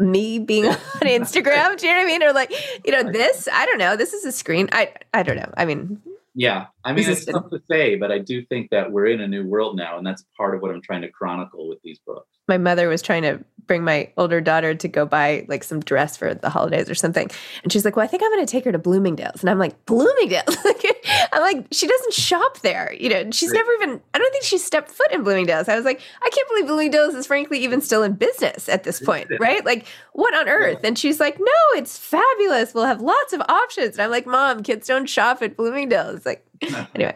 me 0.00 0.38
being 0.38 0.66
on 0.66 0.76
Instagram. 1.02 1.76
Do 1.78 1.86
you 1.86 1.92
know 1.92 1.98
what 1.98 2.04
I 2.04 2.06
mean? 2.06 2.22
Or 2.22 2.32
like, 2.32 2.52
you 2.84 2.92
know, 2.92 3.12
this, 3.12 3.48
I 3.52 3.66
don't 3.66 3.78
know. 3.78 3.96
This 3.96 4.12
is 4.12 4.24
a 4.24 4.32
screen. 4.32 4.68
I 4.72 4.92
I 5.14 5.22
don't 5.22 5.36
know. 5.36 5.52
I 5.56 5.64
mean, 5.64 6.00
yeah, 6.34 6.66
I 6.84 6.92
mean, 6.92 7.08
it's 7.08 7.24
tough 7.24 7.50
to 7.50 7.60
say, 7.70 7.96
but 7.96 8.10
I 8.10 8.18
do 8.18 8.44
think 8.46 8.70
that 8.70 8.90
we're 8.90 9.06
in 9.06 9.20
a 9.20 9.28
new 9.28 9.46
world 9.46 9.76
now, 9.76 9.98
and 9.98 10.06
that's 10.06 10.24
part 10.36 10.54
of 10.54 10.62
what 10.62 10.70
I'm 10.70 10.80
trying 10.80 11.02
to 11.02 11.10
chronicle 11.10 11.68
with 11.68 11.78
these 11.82 11.98
books. 12.06 12.28
My 12.48 12.58
mother 12.58 12.88
was 12.88 13.02
trying 13.02 13.22
to 13.22 13.44
bring 13.70 13.84
my 13.84 14.10
older 14.16 14.40
daughter 14.40 14.74
to 14.74 14.88
go 14.88 15.06
buy 15.06 15.46
like 15.48 15.62
some 15.62 15.78
dress 15.78 16.16
for 16.16 16.34
the 16.34 16.50
holidays 16.50 16.90
or 16.90 16.94
something. 16.96 17.30
And 17.62 17.72
she's 17.72 17.84
like, 17.84 17.94
Well, 17.94 18.02
I 18.02 18.08
think 18.08 18.24
I'm 18.24 18.32
going 18.32 18.44
to 18.44 18.50
take 18.50 18.64
her 18.64 18.72
to 18.72 18.78
Bloomingdale's. 18.80 19.42
And 19.42 19.48
I'm 19.48 19.60
like, 19.60 19.86
Bloomingdale's? 19.86 20.56
I'm 21.32 21.40
like, 21.40 21.68
She 21.70 21.86
doesn't 21.86 22.12
shop 22.12 22.62
there. 22.62 22.92
You 22.98 23.10
know, 23.10 23.30
she's 23.30 23.50
right. 23.50 23.58
never 23.58 23.72
even, 23.74 24.00
I 24.12 24.18
don't 24.18 24.32
think 24.32 24.42
she's 24.42 24.64
stepped 24.64 24.90
foot 24.90 25.12
in 25.12 25.22
Bloomingdale's. 25.22 25.68
I 25.68 25.76
was 25.76 25.84
like, 25.84 26.00
I 26.20 26.30
can't 26.30 26.48
believe 26.48 26.66
Bloomingdale's 26.66 27.14
is 27.14 27.28
frankly 27.28 27.60
even 27.60 27.80
still 27.80 28.02
in 28.02 28.14
business 28.14 28.68
at 28.68 28.82
this 28.82 28.98
point, 28.98 29.30
right? 29.40 29.64
Like, 29.64 29.86
what 30.14 30.34
on 30.34 30.48
earth? 30.48 30.80
And 30.82 30.98
she's 30.98 31.20
like, 31.20 31.38
No, 31.38 31.78
it's 31.78 31.96
fabulous. 31.96 32.74
We'll 32.74 32.86
have 32.86 33.00
lots 33.00 33.32
of 33.32 33.40
options. 33.48 33.94
And 33.94 34.02
I'm 34.02 34.10
like, 34.10 34.26
Mom, 34.26 34.64
kids 34.64 34.88
don't 34.88 35.06
shop 35.06 35.42
at 35.42 35.56
Bloomingdale's. 35.56 36.26
Like, 36.26 36.44
anyway. 36.94 37.14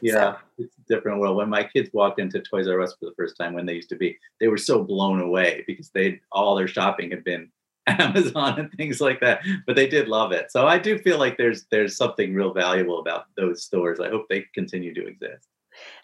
yeah. 0.00 0.34
So 0.34 0.36
it's 0.58 0.76
a 0.78 0.94
different 0.94 1.20
world. 1.20 1.36
When 1.36 1.48
my 1.48 1.64
kids 1.64 1.90
walked 1.92 2.20
into 2.20 2.40
Toys 2.40 2.68
R 2.68 2.80
Us 2.80 2.94
for 2.98 3.06
the 3.06 3.14
first 3.16 3.36
time, 3.36 3.54
when 3.54 3.66
they 3.66 3.74
used 3.74 3.88
to 3.90 3.96
be, 3.96 4.16
they 4.40 4.48
were 4.48 4.56
so 4.56 4.84
blown 4.84 5.20
away 5.20 5.64
because 5.66 5.90
they 5.90 6.20
all 6.32 6.56
their 6.56 6.68
shopping 6.68 7.10
had 7.10 7.24
been 7.24 7.50
Amazon 7.86 8.58
and 8.58 8.72
things 8.72 9.00
like 9.00 9.20
that. 9.20 9.42
But 9.66 9.76
they 9.76 9.88
did 9.88 10.08
love 10.08 10.32
it. 10.32 10.50
So 10.50 10.66
I 10.66 10.78
do 10.78 10.98
feel 10.98 11.18
like 11.18 11.36
there's 11.36 11.66
there's 11.70 11.96
something 11.96 12.34
real 12.34 12.52
valuable 12.52 13.00
about 13.00 13.26
those 13.36 13.62
stores. 13.62 14.00
I 14.00 14.08
hope 14.08 14.26
they 14.28 14.44
continue 14.54 14.94
to 14.94 15.06
exist. 15.06 15.48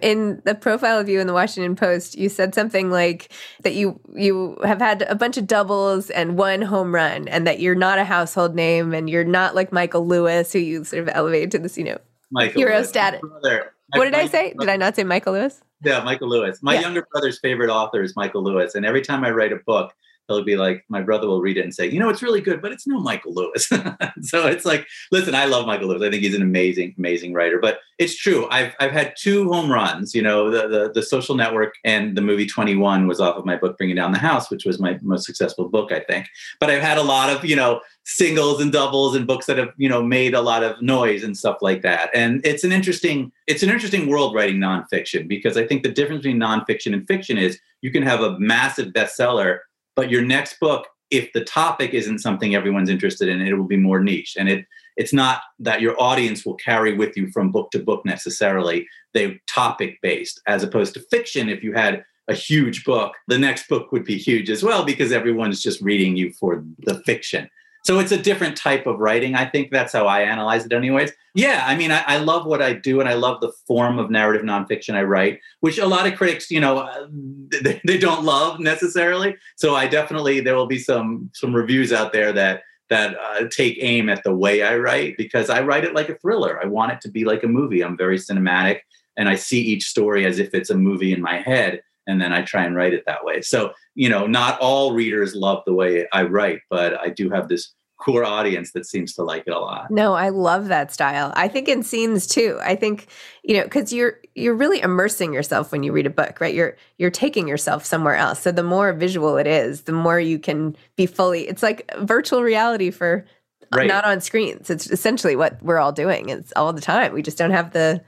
In 0.00 0.42
the 0.44 0.54
profile 0.54 0.98
of 0.98 1.08
you 1.08 1.20
in 1.20 1.26
the 1.26 1.32
Washington 1.32 1.76
Post, 1.76 2.18
you 2.18 2.28
said 2.28 2.54
something 2.54 2.90
like 2.90 3.32
that 3.62 3.74
you 3.74 4.00
you 4.14 4.58
have 4.64 4.80
had 4.80 5.02
a 5.02 5.14
bunch 5.14 5.36
of 5.36 5.46
doubles 5.46 6.10
and 6.10 6.36
one 6.36 6.62
home 6.62 6.94
run, 6.94 7.28
and 7.28 7.46
that 7.46 7.60
you're 7.60 7.74
not 7.74 7.98
a 7.98 8.04
household 8.04 8.54
name, 8.54 8.92
and 8.92 9.08
you're 9.08 9.24
not 9.24 9.54
like 9.54 9.72
Michael 9.72 10.06
Lewis, 10.06 10.52
who 10.52 10.58
you 10.58 10.84
sort 10.84 11.02
of 11.02 11.08
elevated 11.14 11.50
to 11.52 11.58
this, 11.58 11.78
you 11.78 11.84
know, 11.84 11.98
Michael 12.32 12.60
hero 12.60 12.76
Lewis. 12.76 12.88
status. 12.88 13.20
Brother, 13.20 13.72
what 13.94 14.04
did 14.06 14.14
I 14.14 14.26
say? 14.26 14.54
Did 14.58 14.68
I 14.68 14.76
not 14.76 14.96
say 14.96 15.04
Michael 15.04 15.34
Lewis? 15.34 15.60
Yeah, 15.84 16.02
Michael 16.02 16.28
Lewis. 16.28 16.62
My 16.62 16.74
yeah. 16.74 16.80
younger 16.80 17.06
brother's 17.12 17.38
favorite 17.38 17.70
author 17.70 18.02
is 18.02 18.16
Michael 18.16 18.42
Lewis, 18.42 18.74
and 18.74 18.86
every 18.86 19.02
time 19.02 19.24
I 19.24 19.30
write 19.30 19.52
a 19.52 19.56
book, 19.66 19.92
he'll 20.28 20.44
be 20.44 20.56
like, 20.56 20.84
my 20.88 21.00
brother 21.00 21.26
will 21.26 21.40
read 21.40 21.56
it 21.56 21.64
and 21.64 21.74
say, 21.74 21.88
you 21.88 21.98
know, 21.98 22.08
it's 22.08 22.22
really 22.22 22.40
good, 22.40 22.62
but 22.62 22.72
it's 22.72 22.86
no 22.86 23.00
Michael 23.00 23.34
Lewis. 23.34 23.66
so 24.22 24.46
it's 24.46 24.64
like, 24.64 24.86
listen, 25.10 25.34
I 25.34 25.44
love 25.44 25.66
Michael 25.66 25.88
Lewis. 25.88 26.02
I 26.02 26.10
think 26.10 26.22
he's 26.22 26.34
an 26.34 26.42
amazing, 26.42 26.94
amazing 26.98 27.32
writer. 27.32 27.58
But 27.58 27.80
it's 27.98 28.16
true. 28.16 28.48
I've 28.50 28.74
I've 28.80 28.92
had 28.92 29.14
two 29.18 29.50
home 29.50 29.70
runs. 29.70 30.14
You 30.14 30.22
know, 30.22 30.50
the 30.50 30.68
the, 30.68 30.92
the 30.92 31.02
Social 31.02 31.34
Network 31.34 31.74
and 31.84 32.16
the 32.16 32.20
movie 32.20 32.46
Twenty 32.46 32.74
One 32.74 33.06
was 33.06 33.20
off 33.20 33.36
of 33.36 33.44
my 33.44 33.56
book 33.56 33.78
Bringing 33.78 33.96
Down 33.96 34.12
the 34.12 34.18
House, 34.18 34.50
which 34.50 34.64
was 34.64 34.80
my 34.80 34.98
most 35.02 35.24
successful 35.24 35.68
book, 35.68 35.92
I 35.92 36.00
think. 36.00 36.28
But 36.58 36.70
I've 36.70 36.82
had 36.82 36.98
a 36.98 37.02
lot 37.02 37.30
of 37.30 37.44
you 37.44 37.56
know 37.56 37.80
singles 38.04 38.60
and 38.60 38.72
doubles 38.72 39.14
and 39.14 39.26
books 39.26 39.46
that 39.46 39.58
have 39.58 39.70
you 39.76 39.88
know 39.88 40.02
made 40.02 40.34
a 40.34 40.40
lot 40.40 40.62
of 40.62 40.80
noise 40.82 41.22
and 41.22 41.36
stuff 41.36 41.58
like 41.60 41.82
that. 41.82 42.10
And 42.14 42.44
it's 42.44 42.64
an 42.64 42.72
interesting 42.72 43.30
it's 43.46 43.62
an 43.62 43.70
interesting 43.70 44.08
world 44.08 44.34
writing 44.34 44.56
nonfiction 44.56 45.28
because 45.28 45.56
I 45.56 45.66
think 45.66 45.82
the 45.82 45.92
difference 45.92 46.22
between 46.22 46.40
nonfiction 46.40 46.92
and 46.92 47.06
fiction 47.06 47.38
is 47.38 47.58
you 47.82 47.90
can 47.90 48.02
have 48.02 48.20
a 48.20 48.38
massive 48.38 48.88
bestseller 48.88 49.60
but 49.96 50.10
your 50.10 50.22
next 50.22 50.58
book 50.60 50.86
if 51.10 51.30
the 51.34 51.44
topic 51.44 51.92
isn't 51.92 52.20
something 52.20 52.54
everyone's 52.54 52.88
interested 52.88 53.28
in 53.28 53.42
it 53.42 53.52
will 53.52 53.66
be 53.66 53.76
more 53.76 54.00
niche. 54.00 54.34
And 54.38 54.48
it 54.48 54.66
it's 54.96 55.12
not 55.12 55.42
that 55.58 55.80
your 55.80 56.00
audience 56.00 56.44
will 56.44 56.56
carry 56.56 56.94
with 56.94 57.16
you 57.16 57.30
from 57.30 57.50
book 57.50 57.70
to 57.70 57.78
book 57.78 58.04
necessarily. 58.04 58.86
They 59.14 59.40
topic 59.46 59.98
based 60.02 60.40
as 60.46 60.62
opposed 60.62 60.94
to 60.94 61.00
fiction 61.10 61.48
if 61.48 61.62
you 61.62 61.72
had 61.72 62.04
a 62.28 62.34
huge 62.34 62.84
book 62.84 63.14
the 63.26 63.38
next 63.38 63.68
book 63.68 63.90
would 63.90 64.04
be 64.04 64.16
huge 64.16 64.48
as 64.48 64.62
well 64.62 64.84
because 64.84 65.10
everyone's 65.10 65.60
just 65.60 65.80
reading 65.80 66.16
you 66.16 66.32
for 66.38 66.64
the 66.78 67.02
fiction 67.04 67.50
so 67.82 67.98
it's 67.98 68.12
a 68.12 68.16
different 68.16 68.56
type 68.56 68.86
of 68.86 69.00
writing. 69.00 69.34
I 69.34 69.44
think 69.44 69.70
that's 69.70 69.92
how 69.92 70.06
I 70.06 70.22
analyze 70.22 70.64
it, 70.64 70.72
anyways. 70.72 71.12
Yeah, 71.34 71.64
I 71.66 71.74
mean, 71.74 71.90
I, 71.90 72.02
I, 72.06 72.18
love 72.18 72.46
what 72.46 72.62
I 72.62 72.74
do, 72.74 73.00
and 73.00 73.08
I 73.08 73.14
love 73.14 73.40
the 73.40 73.52
form 73.66 73.98
of 73.98 74.10
narrative 74.10 74.42
nonfiction 74.42 74.94
I 74.94 75.02
write, 75.02 75.40
which 75.60 75.78
a 75.78 75.86
lot 75.86 76.06
of 76.06 76.14
critics, 76.16 76.50
you 76.50 76.60
know, 76.60 76.78
uh, 76.78 77.06
they, 77.62 77.80
they 77.84 77.98
don't 77.98 78.24
love 78.24 78.60
necessarily. 78.60 79.36
So 79.56 79.74
I 79.74 79.88
definitely 79.88 80.40
there 80.40 80.56
will 80.56 80.66
be 80.66 80.78
some 80.78 81.30
some 81.34 81.54
reviews 81.54 81.92
out 81.92 82.12
there 82.12 82.32
that 82.32 82.62
that 82.88 83.16
uh, 83.18 83.48
take 83.50 83.78
aim 83.80 84.08
at 84.08 84.22
the 84.22 84.34
way 84.34 84.62
I 84.62 84.76
write 84.76 85.16
because 85.16 85.48
I 85.48 85.62
write 85.62 85.84
it 85.84 85.94
like 85.94 86.10
a 86.10 86.18
thriller. 86.18 86.60
I 86.62 86.66
want 86.66 86.92
it 86.92 87.00
to 87.02 87.10
be 87.10 87.24
like 87.24 87.42
a 87.42 87.48
movie. 87.48 87.82
I'm 87.82 87.96
very 87.96 88.18
cinematic, 88.18 88.80
and 89.16 89.28
I 89.28 89.34
see 89.34 89.60
each 89.60 89.86
story 89.86 90.26
as 90.26 90.38
if 90.38 90.54
it's 90.54 90.70
a 90.70 90.76
movie 90.76 91.12
in 91.12 91.22
my 91.22 91.38
head 91.38 91.82
and 92.06 92.20
then 92.20 92.32
I 92.32 92.42
try 92.42 92.64
and 92.64 92.74
write 92.76 92.94
it 92.94 93.04
that 93.06 93.24
way. 93.24 93.40
So, 93.42 93.72
you 93.94 94.08
know, 94.08 94.26
not 94.26 94.58
all 94.60 94.92
readers 94.92 95.34
love 95.34 95.62
the 95.66 95.74
way 95.74 96.06
I 96.12 96.22
write, 96.22 96.60
but 96.70 97.00
I 97.00 97.08
do 97.08 97.30
have 97.30 97.48
this 97.48 97.74
core 98.02 98.24
audience 98.24 98.72
that 98.72 98.84
seems 98.84 99.14
to 99.14 99.22
like 99.22 99.44
it 99.46 99.52
a 99.52 99.58
lot. 99.58 99.88
No, 99.88 100.14
I 100.14 100.30
love 100.30 100.66
that 100.66 100.92
style. 100.92 101.32
I 101.36 101.46
think 101.46 101.68
in 101.68 101.84
scenes 101.84 102.26
too. 102.26 102.58
I 102.60 102.74
think, 102.74 103.06
you 103.44 103.56
know, 103.56 103.68
cuz 103.68 103.92
you're 103.92 104.18
you're 104.34 104.54
really 104.54 104.80
immersing 104.80 105.32
yourself 105.32 105.70
when 105.70 105.84
you 105.84 105.92
read 105.92 106.06
a 106.06 106.10
book, 106.10 106.40
right? 106.40 106.54
You're 106.54 106.76
you're 106.98 107.12
taking 107.12 107.46
yourself 107.46 107.84
somewhere 107.84 108.16
else. 108.16 108.40
So 108.40 108.50
the 108.50 108.64
more 108.64 108.92
visual 108.92 109.36
it 109.36 109.46
is, 109.46 109.82
the 109.82 109.92
more 109.92 110.18
you 110.18 110.40
can 110.40 110.76
be 110.96 111.06
fully 111.06 111.46
It's 111.46 111.62
like 111.62 111.92
virtual 112.00 112.42
reality 112.42 112.90
for 112.90 113.24
right. 113.72 113.86
not 113.86 114.04
on 114.04 114.20
screens. 114.20 114.68
It's 114.68 114.90
essentially 114.90 115.36
what 115.36 115.62
we're 115.62 115.78
all 115.78 115.92
doing. 115.92 116.28
It's 116.28 116.52
all 116.56 116.72
the 116.72 116.80
time. 116.80 117.12
We 117.12 117.22
just 117.22 117.38
don't 117.38 117.52
have 117.52 117.72
the 117.72 118.02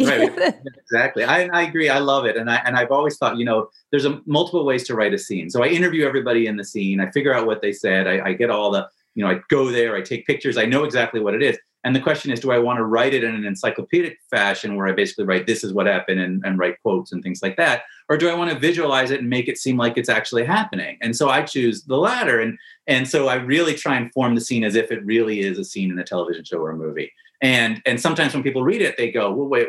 right. 0.06 0.56
Exactly. 0.92 1.22
I, 1.22 1.44
I 1.52 1.62
agree. 1.62 1.88
I 1.88 2.00
love 2.00 2.26
it. 2.26 2.36
And 2.36 2.50
i 2.50 2.56
and 2.64 2.76
i've 2.76 2.90
always 2.90 3.16
thought 3.16 3.36
you 3.36 3.44
know 3.44 3.68
there's 3.92 4.06
a 4.06 4.20
multiple 4.26 4.64
ways 4.64 4.84
to 4.88 4.94
write 4.96 5.14
a 5.14 5.18
scene. 5.18 5.48
So 5.48 5.62
i 5.62 5.68
interview 5.68 6.04
everybody 6.04 6.46
in 6.46 6.56
the 6.56 6.64
scene. 6.64 7.00
I 7.00 7.10
figure 7.12 7.32
out 7.32 7.46
what 7.46 7.62
they 7.62 7.72
said. 7.72 8.08
I, 8.08 8.30
I 8.30 8.32
get 8.32 8.50
all 8.50 8.70
the 8.72 8.88
you 9.14 9.24
know 9.24 9.30
i 9.30 9.40
go 9.48 9.70
there. 9.70 9.94
I 9.96 10.02
take 10.02 10.26
pictures. 10.26 10.56
I 10.56 10.66
know 10.66 10.82
exactly 10.84 11.20
what 11.20 11.34
it 11.34 11.42
is. 11.42 11.56
And 11.84 11.94
the 11.94 12.00
question 12.00 12.32
is 12.32 12.40
do 12.40 12.50
i 12.50 12.58
want 12.58 12.78
to 12.78 12.84
write 12.84 13.14
it 13.14 13.22
in 13.22 13.34
an 13.34 13.44
encyclopedic 13.44 14.18
fashion 14.30 14.74
where 14.74 14.88
i 14.88 14.92
basically 14.92 15.24
write 15.24 15.46
this 15.46 15.62
is 15.62 15.72
what 15.72 15.86
happened 15.86 16.20
and, 16.20 16.44
and 16.44 16.58
write 16.58 16.82
quotes 16.82 17.12
and 17.12 17.22
things 17.22 17.40
like 17.40 17.56
that? 17.56 17.82
Or 18.08 18.16
do 18.16 18.28
i 18.28 18.34
want 18.34 18.50
to 18.50 18.58
visualize 18.58 19.12
it 19.12 19.20
and 19.20 19.30
make 19.30 19.46
it 19.48 19.58
seem 19.58 19.76
like 19.76 19.96
it's 19.96 20.08
actually 20.08 20.44
happening? 20.44 20.98
And 21.02 21.14
so 21.14 21.28
i 21.28 21.42
choose 21.42 21.84
the 21.84 21.96
latter. 21.96 22.40
And 22.40 22.58
and 22.88 23.08
so 23.08 23.28
i 23.28 23.36
really 23.36 23.74
try 23.74 23.96
and 23.96 24.12
form 24.12 24.34
the 24.34 24.40
scene 24.40 24.64
as 24.64 24.74
if 24.74 24.90
it 24.90 25.04
really 25.04 25.40
is 25.40 25.56
a 25.58 25.64
scene 25.64 25.92
in 25.92 25.98
a 26.00 26.04
television 26.04 26.44
show 26.44 26.58
or 26.58 26.70
a 26.70 26.76
movie 26.76 27.12
and 27.40 27.80
and 27.86 28.00
sometimes 28.00 28.34
when 28.34 28.42
people 28.42 28.62
read 28.62 28.82
it, 28.82 28.96
they 28.96 29.10
go, 29.10 29.32
well, 29.32 29.48
wait, 29.48 29.68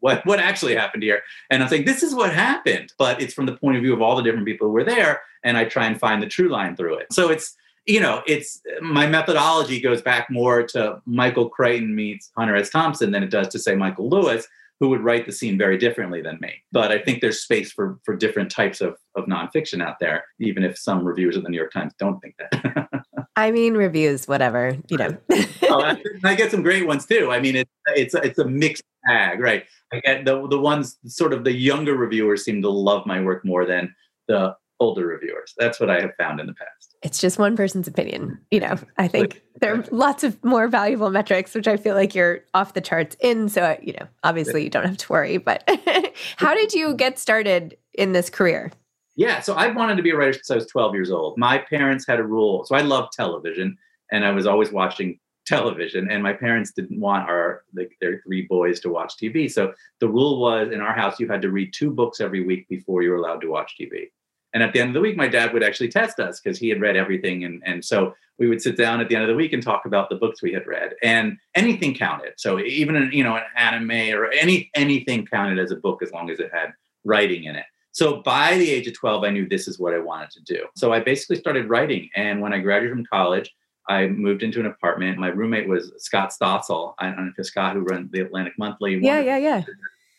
what 0.00 0.24
what 0.26 0.38
actually 0.38 0.74
happened 0.74 1.02
here? 1.02 1.22
And 1.50 1.62
I'm 1.62 1.68
saying 1.68 1.86
this 1.86 2.02
is 2.02 2.14
what 2.14 2.32
happened, 2.32 2.92
but 2.98 3.20
it's 3.22 3.34
from 3.34 3.46
the 3.46 3.56
point 3.56 3.76
of 3.76 3.82
view 3.82 3.94
of 3.94 4.02
all 4.02 4.16
the 4.16 4.22
different 4.22 4.46
people 4.46 4.68
who 4.68 4.72
were 4.74 4.84
there, 4.84 5.22
and 5.42 5.56
I 5.56 5.64
try 5.64 5.86
and 5.86 5.98
find 5.98 6.22
the 6.22 6.26
true 6.26 6.48
line 6.48 6.76
through 6.76 6.96
it. 6.96 7.12
So 7.12 7.30
it's 7.30 7.56
you 7.86 8.00
know, 8.00 8.22
it's 8.26 8.62
my 8.80 9.06
methodology 9.06 9.80
goes 9.80 10.00
back 10.00 10.30
more 10.30 10.62
to 10.68 11.02
Michael 11.06 11.48
Crichton 11.48 11.94
meets 11.94 12.30
Hunter 12.36 12.56
S. 12.56 12.70
Thompson 12.70 13.10
than 13.12 13.22
it 13.22 13.30
does 13.30 13.48
to 13.48 13.58
say 13.58 13.74
Michael 13.74 14.08
Lewis, 14.08 14.46
who 14.80 14.88
would 14.88 15.02
write 15.02 15.26
the 15.26 15.32
scene 15.32 15.58
very 15.58 15.76
differently 15.76 16.22
than 16.22 16.38
me. 16.40 16.52
But 16.72 16.90
I 16.90 16.98
think 16.98 17.20
there's 17.20 17.42
space 17.42 17.72
for 17.72 17.98
for 18.04 18.16
different 18.16 18.50
types 18.50 18.80
of 18.80 18.96
of 19.14 19.24
nonfiction 19.24 19.82
out 19.82 19.98
there, 20.00 20.24
even 20.38 20.64
if 20.64 20.78
some 20.78 21.04
reviewers 21.04 21.36
of 21.36 21.44
the 21.44 21.48
New 21.48 21.56
York 21.56 21.72
Times 21.72 21.92
don't 21.98 22.20
think 22.20 22.36
that. 22.38 23.04
I 23.36 23.50
mean, 23.50 23.74
reviews, 23.74 24.28
whatever, 24.28 24.76
you 24.88 24.96
know. 24.96 25.16
oh, 25.64 25.96
I, 26.24 26.34
get 26.34 26.50
some 26.50 26.62
great 26.62 26.86
ones 26.86 27.06
too. 27.06 27.30
I 27.32 27.40
mean, 27.40 27.56
it's 27.56 27.70
it's 27.88 28.14
it's 28.14 28.38
a 28.38 28.44
mixed 28.44 28.84
bag, 29.06 29.40
right? 29.40 29.64
I 29.92 30.00
get 30.00 30.24
the 30.24 30.46
the 30.48 30.58
ones 30.58 30.98
sort 31.06 31.32
of 31.32 31.44
the 31.44 31.52
younger 31.52 31.94
reviewers 31.94 32.44
seem 32.44 32.62
to 32.62 32.70
love 32.70 33.06
my 33.06 33.20
work 33.20 33.44
more 33.44 33.66
than 33.66 33.94
the 34.28 34.56
older 34.80 35.06
reviewers. 35.06 35.54
That's 35.56 35.80
what 35.80 35.90
I 35.90 36.00
have 36.00 36.14
found 36.16 36.40
in 36.40 36.46
the 36.46 36.54
past. 36.54 36.96
It's 37.02 37.20
just 37.20 37.38
one 37.38 37.56
person's 37.56 37.86
opinion, 37.86 38.38
you 38.50 38.60
know. 38.60 38.76
I 38.96 39.08
think 39.08 39.42
there 39.60 39.74
are 39.76 39.84
lots 39.90 40.24
of 40.24 40.42
more 40.42 40.68
valuable 40.68 41.10
metrics, 41.10 41.54
which 41.54 41.68
I 41.68 41.76
feel 41.76 41.94
like 41.94 42.14
you're 42.14 42.40
off 42.54 42.74
the 42.74 42.80
charts 42.80 43.16
in. 43.20 43.48
So, 43.48 43.76
you 43.82 43.92
know, 43.92 44.06
obviously 44.22 44.64
you 44.64 44.70
don't 44.70 44.86
have 44.86 44.96
to 44.96 45.12
worry. 45.12 45.36
But 45.36 45.68
how 46.36 46.54
did 46.54 46.72
you 46.72 46.94
get 46.94 47.18
started 47.18 47.76
in 47.92 48.12
this 48.12 48.30
career? 48.30 48.72
Yeah, 49.16 49.40
so 49.40 49.54
I 49.54 49.68
wanted 49.68 49.96
to 49.96 50.02
be 50.02 50.10
a 50.10 50.16
writer 50.16 50.32
since 50.32 50.50
I 50.50 50.56
was 50.56 50.66
12 50.66 50.94
years 50.94 51.10
old. 51.10 51.38
My 51.38 51.58
parents 51.58 52.06
had 52.06 52.18
a 52.18 52.24
rule. 52.24 52.64
So 52.64 52.74
I 52.74 52.80
loved 52.80 53.12
television 53.12 53.76
and 54.10 54.24
I 54.24 54.32
was 54.32 54.46
always 54.46 54.72
watching 54.72 55.18
television 55.46 56.10
and 56.10 56.22
my 56.22 56.32
parents 56.32 56.72
didn't 56.72 56.98
want 56.98 57.28
our 57.28 57.64
like 57.74 57.92
their 58.00 58.22
three 58.24 58.46
boys 58.48 58.80
to 58.80 58.88
watch 58.88 59.14
TV. 59.22 59.50
So 59.50 59.74
the 60.00 60.08
rule 60.08 60.40
was 60.40 60.72
in 60.72 60.80
our 60.80 60.94
house 60.94 61.20
you 61.20 61.28
had 61.28 61.42
to 61.42 61.50
read 61.50 61.72
two 61.74 61.90
books 61.90 62.20
every 62.20 62.42
week 62.44 62.66
before 62.68 63.02
you 63.02 63.10
were 63.10 63.16
allowed 63.16 63.42
to 63.42 63.50
watch 63.50 63.74
TV. 63.78 64.08
And 64.54 64.62
at 64.62 64.72
the 64.72 64.80
end 64.80 64.90
of 64.90 64.94
the 64.94 65.00
week, 65.00 65.16
my 65.16 65.26
dad 65.26 65.52
would 65.52 65.64
actually 65.64 65.88
test 65.88 66.20
us 66.20 66.40
because 66.40 66.56
he 66.58 66.68
had 66.68 66.80
read 66.80 66.96
everything. 66.96 67.44
And, 67.44 67.60
and 67.66 67.84
so 67.84 68.14
we 68.38 68.48
would 68.48 68.62
sit 68.62 68.76
down 68.76 69.00
at 69.00 69.08
the 69.08 69.16
end 69.16 69.24
of 69.24 69.28
the 69.28 69.34
week 69.34 69.52
and 69.52 69.60
talk 69.60 69.84
about 69.84 70.08
the 70.08 70.16
books 70.16 70.42
we 70.42 70.52
had 70.52 70.66
read. 70.66 70.94
And 71.02 71.36
anything 71.56 71.92
counted. 71.92 72.34
So 72.36 72.60
even, 72.60 73.10
you 73.12 73.24
know, 73.24 73.36
an 73.36 73.42
anime 73.56 74.16
or 74.16 74.26
any 74.26 74.70
anything 74.74 75.26
counted 75.26 75.58
as 75.58 75.72
a 75.72 75.76
book 75.76 76.02
as 76.02 76.12
long 76.12 76.30
as 76.30 76.38
it 76.38 76.50
had 76.54 76.72
writing 77.04 77.44
in 77.44 77.56
it. 77.56 77.66
So 77.94 78.22
by 78.22 78.58
the 78.58 78.68
age 78.68 78.88
of 78.88 78.94
12, 78.94 79.22
I 79.22 79.30
knew 79.30 79.48
this 79.48 79.68
is 79.68 79.78
what 79.78 79.94
I 79.94 80.00
wanted 80.00 80.30
to 80.32 80.42
do. 80.42 80.66
So 80.74 80.92
I 80.92 80.98
basically 80.98 81.36
started 81.36 81.68
writing. 81.68 82.10
And 82.16 82.40
when 82.40 82.52
I 82.52 82.58
graduated 82.58 82.96
from 82.96 83.06
college, 83.06 83.54
I 83.88 84.08
moved 84.08 84.42
into 84.42 84.58
an 84.58 84.66
apartment. 84.66 85.16
My 85.16 85.28
roommate 85.28 85.68
was 85.68 85.92
Scott 85.98 86.32
Stossel. 86.32 86.94
I 86.98 87.06
don't 87.06 87.26
know 87.26 87.32
if 87.38 87.46
Scott 87.46 87.74
who 87.74 87.82
runs 87.82 88.10
the 88.10 88.20
Atlantic 88.20 88.54
Monthly. 88.58 88.98
Yeah, 89.00 89.20
yeah, 89.20 89.36
yeah. 89.36 89.62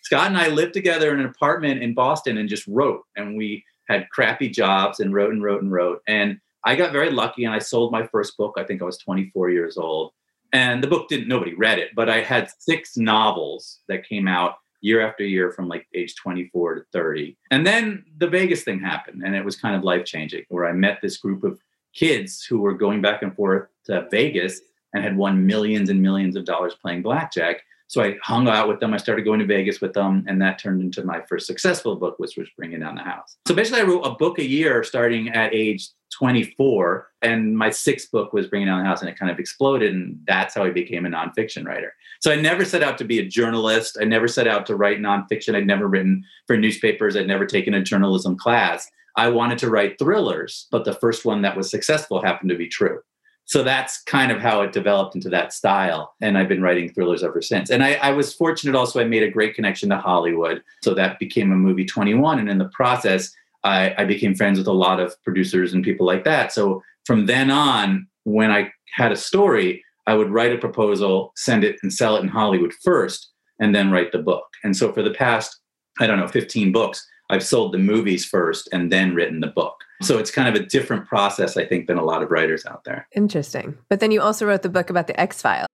Scott 0.03 0.27
and 0.27 0.37
I 0.37 0.47
lived 0.47 0.73
together 0.73 1.13
in 1.13 1.19
an 1.19 1.25
apartment 1.25 1.83
in 1.83 1.93
Boston 1.93 2.37
and 2.37 2.47
just 2.47 2.65
wrote. 2.65 3.01
And 3.17 3.35
we 3.35 3.65
had 3.89 4.09
crappy 4.09 4.47
jobs 4.47 5.01
and 5.01 5.13
wrote 5.13 5.33
and 5.33 5.43
wrote 5.43 5.61
and 5.61 5.71
wrote. 5.71 6.01
And 6.07 6.39
I 6.63 6.77
got 6.77 6.93
very 6.93 7.11
lucky 7.11 7.43
and 7.43 7.53
I 7.53 7.59
sold 7.59 7.91
my 7.91 8.07
first 8.07 8.37
book. 8.37 8.55
I 8.57 8.63
think 8.63 8.81
I 8.81 8.85
was 8.85 8.99
24 8.99 9.49
years 9.49 9.77
old. 9.77 10.13
And 10.53 10.81
the 10.81 10.87
book 10.87 11.09
didn't, 11.09 11.27
nobody 11.27 11.53
read 11.55 11.79
it, 11.79 11.89
but 11.93 12.09
I 12.09 12.21
had 12.21 12.49
six 12.59 12.95
novels 12.95 13.81
that 13.89 14.07
came 14.07 14.29
out 14.29 14.55
year 14.85 15.01
after 15.01 15.23
year 15.23 15.51
from 15.51 15.67
like 15.67 15.87
age 15.95 16.15
24 16.15 16.75
to 16.75 16.81
30. 16.93 17.35
And 17.49 17.65
then 17.65 18.05
the 18.17 18.27
Vegas 18.27 18.63
thing 18.63 18.79
happened 18.79 19.23
and 19.25 19.35
it 19.35 19.43
was 19.43 19.55
kind 19.55 19.75
of 19.75 19.83
life 19.83 20.05
changing 20.05 20.43
where 20.49 20.67
I 20.67 20.73
met 20.73 20.99
this 21.01 21.17
group 21.17 21.43
of 21.43 21.59
kids 21.95 22.45
who 22.45 22.59
were 22.59 22.75
going 22.75 23.01
back 23.01 23.23
and 23.23 23.35
forth 23.35 23.67
to 23.85 24.07
Vegas 24.11 24.61
and 24.93 25.03
had 25.03 25.17
won 25.17 25.47
millions 25.47 25.89
and 25.89 25.99
millions 25.99 26.35
of 26.35 26.45
dollars 26.45 26.75
playing 26.79 27.01
blackjack. 27.01 27.63
So 27.87 28.01
I 28.01 28.17
hung 28.23 28.47
out 28.47 28.67
with 28.67 28.79
them. 28.79 28.93
I 28.93 28.97
started 28.97 29.25
going 29.25 29.39
to 29.39 29.45
Vegas 29.45 29.79
with 29.79 29.93
them, 29.93 30.25
and 30.27 30.41
that 30.41 30.59
turned 30.59 30.81
into 30.81 31.03
my 31.03 31.21
first 31.29 31.45
successful 31.45 31.95
book, 31.95 32.15
which 32.17 32.35
was 32.35 32.49
Bringing 32.57 32.79
Down 32.79 32.95
the 32.95 33.01
House. 33.01 33.37
So 33.47 33.53
basically, 33.53 33.81
I 33.81 33.85
wrote 33.85 34.01
a 34.01 34.15
book 34.15 34.39
a 34.39 34.45
year 34.45 34.83
starting 34.83 35.29
at 35.29 35.53
age 35.53 35.89
24, 36.17 37.07
and 37.21 37.57
my 37.57 37.69
sixth 37.69 38.11
book 38.11 38.33
was 38.33 38.47
Bringing 38.47 38.67
Down 38.67 38.79
the 38.79 38.85
House, 38.85 39.01
and 39.01 39.09
it 39.09 39.19
kind 39.19 39.31
of 39.31 39.37
exploded, 39.37 39.93
and 39.93 40.19
that's 40.25 40.55
how 40.55 40.63
I 40.63 40.71
became 40.71 41.05
a 41.05 41.09
nonfiction 41.09 41.65
writer. 41.65 41.93
So 42.21 42.31
I 42.31 42.35
never 42.35 42.65
set 42.65 42.81
out 42.81 42.97
to 42.99 43.03
be 43.03 43.19
a 43.19 43.25
journalist. 43.25 43.97
I 44.01 44.05
never 44.05 44.27
set 44.27 44.47
out 44.47 44.65
to 44.67 44.75
write 44.75 44.99
nonfiction. 44.99 45.55
I'd 45.55 45.67
never 45.67 45.87
written 45.87 46.23
for 46.47 46.57
newspapers. 46.57 47.15
I'd 47.15 47.27
never 47.27 47.45
taken 47.45 47.73
a 47.75 47.83
journalism 47.83 48.37
class. 48.37 48.89
I 49.17 49.29
wanted 49.29 49.59
to 49.59 49.69
write 49.69 49.99
thrillers, 49.99 50.67
but 50.71 50.85
the 50.85 50.93
first 50.93 51.23
one 51.23 51.41
that 51.43 51.55
was 51.55 51.69
successful 51.69 52.21
happened 52.21 52.49
to 52.49 52.57
be 52.57 52.67
true. 52.67 52.99
So 53.45 53.61
that's 53.61 54.01
kind 54.03 54.31
of 54.31 54.41
how 54.41 54.61
it 54.61 54.73
developed 54.73 55.15
into 55.15 55.29
that 55.29 55.53
style. 55.53 56.15
And 56.19 56.37
I've 56.37 56.47
been 56.47 56.63
writing 56.63 56.91
thrillers 56.91 57.23
ever 57.23 57.41
since. 57.41 57.69
And 57.69 57.83
I, 57.83 57.93
I, 57.95 58.11
was 58.11 58.33
fortunate 58.33 58.75
also, 58.75 58.99
I 58.99 59.03
made 59.03 59.21
a 59.21 59.29
great 59.29 59.53
connection 59.53 59.89
to 59.89 59.97
Hollywood. 59.97 60.63
So 60.83 60.95
that 60.95 61.19
became 61.19 61.51
a 61.51 61.55
movie 61.55 61.85
21. 61.85 62.39
And 62.39 62.49
in 62.49 62.57
the 62.57 62.69
process, 62.69 63.31
I, 63.63 63.93
I 63.99 64.05
became 64.05 64.33
friends 64.33 64.57
with 64.57 64.67
a 64.67 64.73
lot 64.73 64.99
of 64.99 65.21
producers 65.23 65.73
and 65.73 65.83
people 65.83 66.07
like 66.07 66.23
that. 66.23 66.53
So 66.53 66.81
from 67.05 67.27
then 67.27 67.51
on, 67.51 68.07
when 68.23 68.51
I 68.51 68.71
had 68.95 69.11
a 69.11 69.17
story, 69.17 69.83
I 70.07 70.15
would 70.15 70.29
write 70.29 70.53
a 70.53 70.57
proposal, 70.57 71.31
send 71.35 71.63
it, 71.63 71.77
and 71.83 71.93
sell 71.93 72.15
it 72.17 72.23
in 72.23 72.27
Hollywood 72.27 72.73
first, 72.83 73.31
and 73.59 73.75
then 73.75 73.91
write 73.91 74.11
the 74.11 74.19
book. 74.19 74.45
And 74.63 74.75
so 74.75 74.91
for 74.91 75.03
the 75.03 75.13
past, 75.13 75.59
I 75.99 76.07
don't 76.07 76.19
know, 76.19 76.27
15 76.27 76.71
books, 76.71 77.05
I've 77.29 77.43
sold 77.43 77.73
the 77.73 77.79
movies 77.79 78.25
first 78.25 78.69
and 78.71 78.91
then 78.91 79.15
written 79.15 79.39
the 79.39 79.47
book. 79.47 79.75
So 80.01 80.17
it's 80.17 80.31
kind 80.31 80.47
of 80.49 80.61
a 80.61 80.65
different 80.65 81.07
process, 81.07 81.57
I 81.57 81.65
think, 81.65 81.87
than 81.87 81.97
a 81.97 82.03
lot 82.03 82.21
of 82.21 82.31
writers 82.31 82.65
out 82.65 82.83
there. 82.83 83.07
Interesting. 83.15 83.77
But 83.89 83.99
then 83.99 84.11
you 84.11 84.21
also 84.21 84.45
wrote 84.45 84.61
the 84.61 84.69
book 84.69 84.89
about 84.89 85.07
the 85.07 85.19
X 85.19 85.41
Files. 85.41 85.67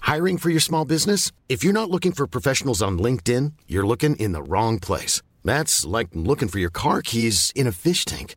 Hiring 0.00 0.38
for 0.38 0.50
your 0.50 0.60
small 0.60 0.84
business? 0.84 1.30
If 1.48 1.62
you're 1.62 1.72
not 1.72 1.90
looking 1.90 2.12
for 2.12 2.26
professionals 2.26 2.82
on 2.82 2.98
LinkedIn, 2.98 3.52
you're 3.68 3.86
looking 3.86 4.16
in 4.16 4.32
the 4.32 4.42
wrong 4.42 4.80
place. 4.80 5.22
That's 5.44 5.84
like 5.84 6.08
looking 6.14 6.48
for 6.48 6.58
your 6.58 6.70
car 6.70 7.00
keys 7.02 7.52
in 7.54 7.66
a 7.66 7.72
fish 7.72 8.04
tank. 8.04 8.34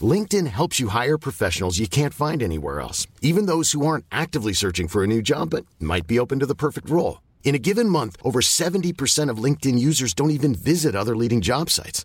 LinkedIn 0.00 0.48
helps 0.48 0.80
you 0.80 0.88
hire 0.88 1.16
professionals 1.16 1.78
you 1.78 1.86
can't 1.86 2.12
find 2.12 2.42
anywhere 2.42 2.80
else, 2.80 3.06
even 3.22 3.46
those 3.46 3.70
who 3.72 3.86
aren't 3.86 4.04
actively 4.10 4.52
searching 4.52 4.88
for 4.88 5.04
a 5.04 5.06
new 5.06 5.22
job 5.22 5.50
but 5.50 5.64
might 5.78 6.08
be 6.08 6.18
open 6.18 6.40
to 6.40 6.46
the 6.46 6.56
perfect 6.56 6.90
role. 6.90 7.22
In 7.44 7.54
a 7.54 7.58
given 7.58 7.88
month, 7.88 8.16
over 8.24 8.40
70% 8.40 9.30
of 9.30 9.38
LinkedIn 9.38 9.78
users 9.78 10.14
don't 10.14 10.32
even 10.32 10.54
visit 10.56 10.96
other 10.96 11.14
leading 11.14 11.40
job 11.40 11.70
sites. 11.70 12.04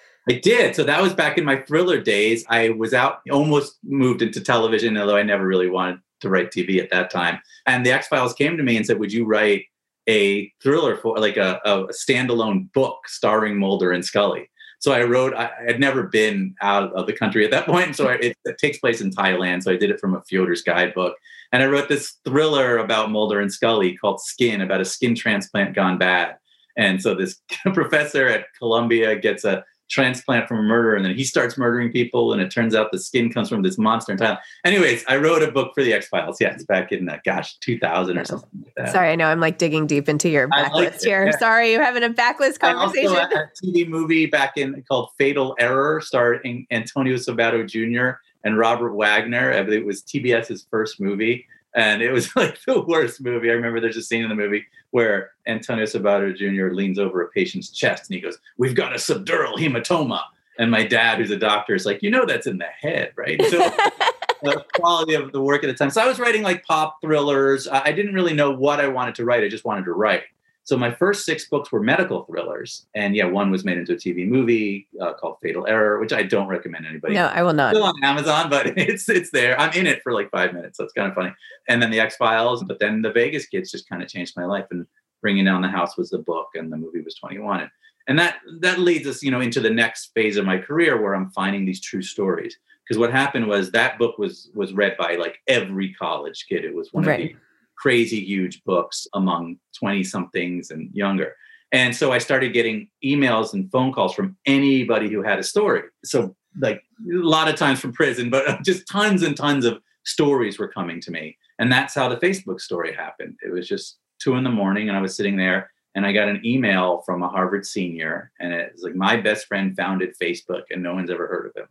I 0.29 0.33
did. 0.33 0.75
So 0.75 0.83
that 0.83 1.01
was 1.01 1.13
back 1.13 1.37
in 1.37 1.45
my 1.45 1.57
thriller 1.57 1.99
days. 1.99 2.45
I 2.47 2.69
was 2.69 2.93
out, 2.93 3.21
almost 3.31 3.77
moved 3.83 4.21
into 4.21 4.39
television, 4.39 4.97
although 4.97 5.17
I 5.17 5.23
never 5.23 5.45
really 5.45 5.69
wanted 5.69 5.99
to 6.21 6.29
write 6.29 6.51
TV 6.51 6.81
at 6.81 6.91
that 6.91 7.09
time. 7.09 7.39
And 7.65 7.85
the 7.85 7.91
X 7.91 8.07
Files 8.07 8.33
came 8.33 8.55
to 8.57 8.63
me 8.63 8.77
and 8.77 8.85
said, 8.85 8.99
Would 8.99 9.11
you 9.11 9.25
write 9.25 9.65
a 10.07 10.51
thriller 10.61 10.95
for 10.95 11.17
like 11.17 11.37
a, 11.37 11.59
a 11.65 11.87
standalone 11.87 12.71
book 12.73 13.07
starring 13.07 13.57
Mulder 13.57 13.91
and 13.91 14.05
Scully? 14.05 14.49
So 14.79 14.91
I 14.91 15.03
wrote, 15.03 15.35
I 15.35 15.51
had 15.65 15.79
never 15.79 16.03
been 16.03 16.55
out 16.61 16.91
of 16.93 17.05
the 17.05 17.13
country 17.13 17.45
at 17.45 17.51
that 17.51 17.65
point. 17.67 17.95
So 17.95 18.07
it, 18.09 18.35
it 18.45 18.57
takes 18.57 18.79
place 18.79 19.01
in 19.01 19.11
Thailand. 19.11 19.63
So 19.63 19.71
I 19.71 19.77
did 19.77 19.91
it 19.91 19.99
from 19.99 20.15
a 20.15 20.21
Fodor's 20.21 20.63
guidebook. 20.63 21.15
And 21.51 21.61
I 21.61 21.67
wrote 21.67 21.89
this 21.89 22.17
thriller 22.25 22.77
about 22.77 23.11
Mulder 23.11 23.39
and 23.39 23.51
Scully 23.51 23.95
called 23.97 24.21
Skin, 24.21 24.61
about 24.61 24.81
a 24.81 24.85
skin 24.85 25.15
transplant 25.15 25.75
gone 25.75 25.97
bad. 25.97 26.37
And 26.77 27.01
so 27.01 27.13
this 27.13 27.41
professor 27.73 28.27
at 28.27 28.45
Columbia 28.57 29.15
gets 29.19 29.43
a 29.43 29.63
transplant 29.91 30.47
from 30.47 30.59
a 30.59 30.63
murder 30.63 30.95
and 30.95 31.03
then 31.05 31.13
he 31.13 31.23
starts 31.23 31.57
murdering 31.57 31.91
people 31.91 32.31
and 32.31 32.41
it 32.41 32.49
turns 32.49 32.73
out 32.73 32.91
the 32.91 32.97
skin 32.97 33.31
comes 33.31 33.49
from 33.49 33.61
this 33.61 33.77
monster 33.77 34.13
in 34.13 34.17
Thailand. 34.17 34.39
Anyways, 34.65 35.03
I 35.07 35.17
wrote 35.17 35.43
a 35.43 35.51
book 35.51 35.73
for 35.75 35.83
the 35.83 35.93
X 35.93 36.07
Files. 36.07 36.37
Yeah, 36.39 36.53
it's 36.53 36.63
back 36.63 36.91
in 36.91 37.09
uh, 37.09 37.19
gosh, 37.25 37.57
2000 37.59 38.17
or 38.17 38.25
something 38.25 38.49
like 38.63 38.73
that. 38.75 38.91
Sorry, 38.91 39.11
I 39.11 39.15
know 39.15 39.27
I'm 39.27 39.41
like 39.41 39.57
digging 39.57 39.85
deep 39.85 40.07
into 40.07 40.29
your 40.29 40.47
backlist 40.47 40.73
like 40.73 41.01
here. 41.01 41.25
Yeah. 41.25 41.37
Sorry, 41.37 41.71
you're 41.71 41.83
having 41.83 42.03
a 42.03 42.09
backlist 42.09 42.59
conversation. 42.59 43.15
I 43.15 43.23
also 43.23 43.35
a 43.35 43.49
TV 43.63 43.87
movie 43.87 44.25
back 44.25 44.53
in 44.55 44.81
called 44.87 45.09
Fatal 45.17 45.55
Error 45.59 46.01
starring 46.01 46.65
Antonio 46.71 47.15
Sabato 47.15 47.67
Jr. 47.67 48.17
and 48.45 48.57
Robert 48.57 48.93
Wagner. 48.93 49.51
It 49.51 49.85
was 49.85 50.01
TBS's 50.03 50.65
first 50.71 51.01
movie 51.01 51.45
and 51.75 52.01
it 52.01 52.11
was 52.11 52.35
like 52.35 52.57
the 52.65 52.81
worst 52.81 53.21
movie. 53.21 53.49
I 53.49 53.53
remember 53.53 53.79
there's 53.79 53.97
a 53.97 54.01
scene 54.01 54.23
in 54.23 54.29
the 54.29 54.35
movie 54.35 54.65
where 54.91 55.31
Antonio 55.47 55.85
Sabato 55.85 56.35
Jr. 56.35 56.73
leans 56.73 56.99
over 56.99 57.21
a 57.21 57.29
patient's 57.29 57.69
chest 57.69 58.09
and 58.09 58.15
he 58.15 58.21
goes, 58.21 58.37
"We've 58.57 58.75
got 58.75 58.93
a 58.93 58.97
subdural 58.97 59.55
hematoma." 59.55 60.21
And 60.59 60.69
my 60.69 60.85
dad, 60.85 61.17
who's 61.17 61.31
a 61.31 61.37
doctor, 61.37 61.75
is 61.75 61.85
like, 61.85 62.03
"You 62.03 62.11
know 62.11 62.25
that's 62.25 62.47
in 62.47 62.57
the 62.57 62.65
head, 62.65 63.13
right?" 63.15 63.41
So 63.45 63.57
the 64.41 64.65
quality 64.75 65.13
of 65.13 65.31
the 65.31 65.41
work 65.41 65.63
at 65.63 65.67
the 65.67 65.73
time. 65.73 65.89
So 65.89 66.01
I 66.01 66.07
was 66.07 66.19
writing 66.19 66.43
like 66.43 66.65
pop 66.65 66.99
thrillers. 67.01 67.67
I 67.67 67.91
didn't 67.91 68.13
really 68.13 68.33
know 68.33 68.51
what 68.51 68.79
I 68.79 68.87
wanted 68.87 69.15
to 69.15 69.25
write. 69.25 69.43
I 69.43 69.49
just 69.49 69.65
wanted 69.65 69.85
to 69.85 69.93
write. 69.93 70.23
So 70.63 70.77
my 70.77 70.91
first 70.91 71.25
six 71.25 71.49
books 71.49 71.71
were 71.71 71.81
medical 71.81 72.23
thrillers, 72.25 72.85
and 72.93 73.15
yeah, 73.15 73.25
one 73.25 73.49
was 73.49 73.65
made 73.65 73.77
into 73.77 73.93
a 73.93 73.95
TV 73.95 74.27
movie 74.27 74.87
uh, 75.01 75.13
called 75.13 75.37
Fatal 75.41 75.65
Error, 75.67 75.99
which 75.99 76.13
I 76.13 76.21
don't 76.21 76.47
recommend 76.47 76.85
anybody. 76.85 77.15
No, 77.15 77.25
I 77.25 77.41
will 77.41 77.53
not. 77.53 77.73
Still 77.73 77.85
on 77.85 78.03
Amazon, 78.03 78.49
but 78.49 78.67
it's 78.77 79.09
it's 79.09 79.31
there. 79.31 79.59
I'm 79.59 79.73
in 79.73 79.87
it 79.87 80.03
for 80.03 80.13
like 80.13 80.29
five 80.29 80.53
minutes, 80.53 80.77
so 80.77 80.83
it's 80.83 80.93
kind 80.93 81.09
of 81.09 81.15
funny. 81.15 81.33
And 81.67 81.81
then 81.81 81.89
the 81.89 81.99
X 81.99 82.15
Files, 82.15 82.63
but 82.63 82.79
then 82.79 83.01
the 83.01 83.11
Vegas 83.11 83.47
Kids 83.47 83.71
just 83.71 83.89
kind 83.89 84.03
of 84.03 84.07
changed 84.07 84.33
my 84.37 84.45
life. 84.45 84.65
And 84.71 84.85
Bringing 85.21 85.45
Down 85.45 85.61
the 85.61 85.67
House 85.67 85.97
was 85.97 86.11
the 86.11 86.19
book, 86.19 86.49
and 86.53 86.71
the 86.71 86.77
movie 86.77 87.01
was 87.01 87.15
21. 87.15 87.61
And, 87.61 87.69
and 88.07 88.19
that 88.19 88.37
that 88.59 88.79
leads 88.79 89.07
us, 89.07 89.23
you 89.23 89.31
know, 89.31 89.41
into 89.41 89.59
the 89.59 89.69
next 89.69 90.11
phase 90.13 90.37
of 90.37 90.45
my 90.45 90.57
career 90.57 91.01
where 91.01 91.15
I'm 91.15 91.31
finding 91.31 91.65
these 91.65 91.81
true 91.81 92.01
stories. 92.03 92.57
Because 92.83 92.99
what 92.99 93.11
happened 93.11 93.47
was 93.47 93.71
that 93.71 93.97
book 93.97 94.17
was 94.19 94.51
was 94.53 94.73
read 94.73 94.95
by 94.97 95.15
like 95.15 95.39
every 95.47 95.93
college 95.93 96.45
kid. 96.47 96.65
It 96.65 96.75
was 96.75 96.93
one 96.93 97.03
right. 97.03 97.19
of 97.19 97.27
the 97.27 97.35
crazy 97.81 98.23
huge 98.23 98.63
books 98.63 99.07
among 99.13 99.57
20 99.79 100.03
somethings 100.03 100.69
and 100.69 100.89
younger. 100.93 101.35
And 101.71 101.95
so 101.95 102.11
I 102.11 102.19
started 102.19 102.53
getting 102.53 102.89
emails 103.03 103.53
and 103.53 103.71
phone 103.71 103.91
calls 103.91 104.13
from 104.13 104.37
anybody 104.45 105.09
who 105.09 105.23
had 105.23 105.39
a 105.39 105.43
story. 105.43 105.83
So, 106.03 106.35
like 106.59 106.83
a 106.99 107.15
lot 107.15 107.47
of 107.47 107.55
times 107.55 107.79
from 107.79 107.93
prison, 107.93 108.29
but 108.29 108.61
just 108.65 108.87
tons 108.87 109.23
and 109.23 109.35
tons 109.35 109.65
of 109.65 109.81
stories 110.03 110.59
were 110.59 110.67
coming 110.67 110.99
to 111.01 111.11
me. 111.11 111.37
And 111.59 111.71
that's 111.71 111.95
how 111.95 112.09
the 112.09 112.17
Facebook 112.17 112.59
story 112.59 112.93
happened. 112.93 113.37
It 113.43 113.51
was 113.51 113.67
just 113.67 113.97
two 114.19 114.35
in 114.35 114.43
the 114.43 114.49
morning, 114.49 114.89
and 114.89 114.97
I 114.97 115.01
was 115.01 115.15
sitting 115.15 115.37
there, 115.37 115.71
and 115.95 116.05
I 116.05 116.11
got 116.11 116.27
an 116.27 116.45
email 116.45 117.03
from 117.05 117.23
a 117.23 117.29
Harvard 117.29 117.65
senior, 117.65 118.31
and 118.39 118.53
it 118.53 118.73
was 118.73 118.83
like, 118.83 118.95
My 118.95 119.15
best 119.15 119.47
friend 119.47 119.75
founded 119.75 120.13
Facebook, 120.21 120.63
and 120.71 120.83
no 120.83 120.93
one's 120.93 121.09
ever 121.09 121.27
heard 121.27 121.47
of 121.47 121.61
him. 121.61 121.69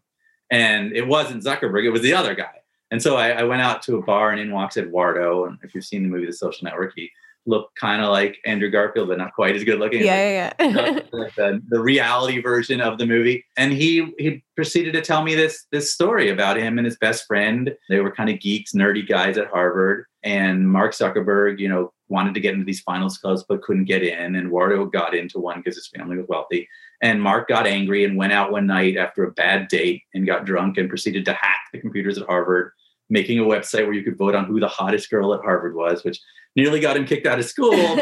And 0.51 0.97
it 0.97 1.07
wasn't 1.07 1.45
Zuckerberg, 1.45 1.85
it 1.85 1.91
was 1.91 2.03
the 2.03 2.15
other 2.15 2.35
guy. 2.35 2.60
And 2.91 3.03
so 3.03 3.17
I, 3.17 3.31
I, 3.31 3.43
went 3.45 3.63
out 3.63 3.83
to 3.83 3.97
a 3.97 4.03
bar 4.03 4.31
and 4.31 4.41
in 4.41 4.51
walks 4.51 4.77
Eduardo. 4.77 5.45
And 5.45 5.59
if 5.63 5.75
you've 5.75 5.85
seen 5.85 6.03
the 6.03 6.09
movie 6.09 6.27
The 6.27 6.33
Social 6.33 6.65
Network, 6.65 6.93
he 6.97 7.11
looked 7.47 7.79
kind 7.79 8.03
of 8.03 8.11
like 8.11 8.39
Andrew 8.45 8.71
Garfield, 8.71 9.09
but 9.09 9.19
not 9.19 9.35
quite 9.35 9.57
as 9.57 9.65
good 9.65 9.79
looking. 9.79 10.05
Yeah, 10.05 10.53
yeah, 10.59 10.69
yeah. 10.69 11.01
the, 11.37 11.63
the, 11.69 11.81
reality 11.81 12.41
version 12.41 12.81
of 12.81 12.99
the 12.99 13.07
movie. 13.07 13.45
And 13.57 13.73
he 13.73 14.13
he 14.19 14.43
proceeded 14.57 14.93
to 14.95 15.01
tell 15.01 15.23
me 15.23 15.35
this 15.35 15.67
this 15.73 15.93
story 15.93 16.29
about 16.31 16.57
him 16.57 16.79
and 16.79 16.85
his 16.85 16.97
best 16.97 17.27
friend. 17.27 17.75
They 17.89 18.01
were 18.01 18.11
kind 18.11 18.31
of 18.31 18.41
geeks, 18.41 18.73
nerdy 18.73 19.07
guys 19.07 19.39
at 19.39 19.49
Harvard. 19.49 20.07
And 20.23 20.71
Mark 20.71 20.93
Zuckerberg, 20.93 21.59
you 21.59 21.69
know, 21.69 21.93
wanted 22.09 22.35
to 22.35 22.41
get 22.41 22.53
into 22.53 22.67
these 22.67 22.81
finals 22.81 23.17
clubs 23.17 23.45
but 23.49 23.63
couldn't 23.63 23.85
get 23.85 24.03
in. 24.03 24.35
And 24.35 24.47
Eduardo 24.47 24.85
got 24.85 25.15
into 25.15 25.39
one 25.39 25.59
because 25.59 25.77
his 25.77 25.89
family 25.89 26.17
was 26.17 26.27
wealthy. 26.29 26.69
And 27.01 27.23
Mark 27.23 27.49
got 27.49 27.67
angry 27.67 28.05
and 28.05 28.19
went 28.19 28.35
out 28.35 28.53
one 28.53 28.67
night 28.67 28.99
after 28.99 29.25
a 29.25 29.33
bad 29.33 29.69
date 29.69 30.03
and 30.13 30.27
got 30.27 30.45
drunk 30.45 30.77
and 30.77 30.91
proceeded 30.91 31.25
to 31.25 31.33
hack 31.33 31.61
the 31.73 31.81
computers 31.81 32.19
at 32.19 32.27
Harvard 32.27 32.73
making 33.11 33.39
a 33.39 33.43
website 33.43 33.85
where 33.85 33.93
you 33.93 34.03
could 34.03 34.17
vote 34.17 34.35
on 34.35 34.47
who 34.47 34.61
the 34.61 34.69
hottest 34.69 35.11
girl 35.11 35.35
at 35.35 35.43
Harvard 35.43 35.75
was, 35.75 36.05
which 36.05 36.21
nearly 36.57 36.81
got 36.81 36.97
him 36.97 37.05
kicked 37.05 37.27
out 37.27 37.39
of 37.39 37.45
school. 37.45 37.73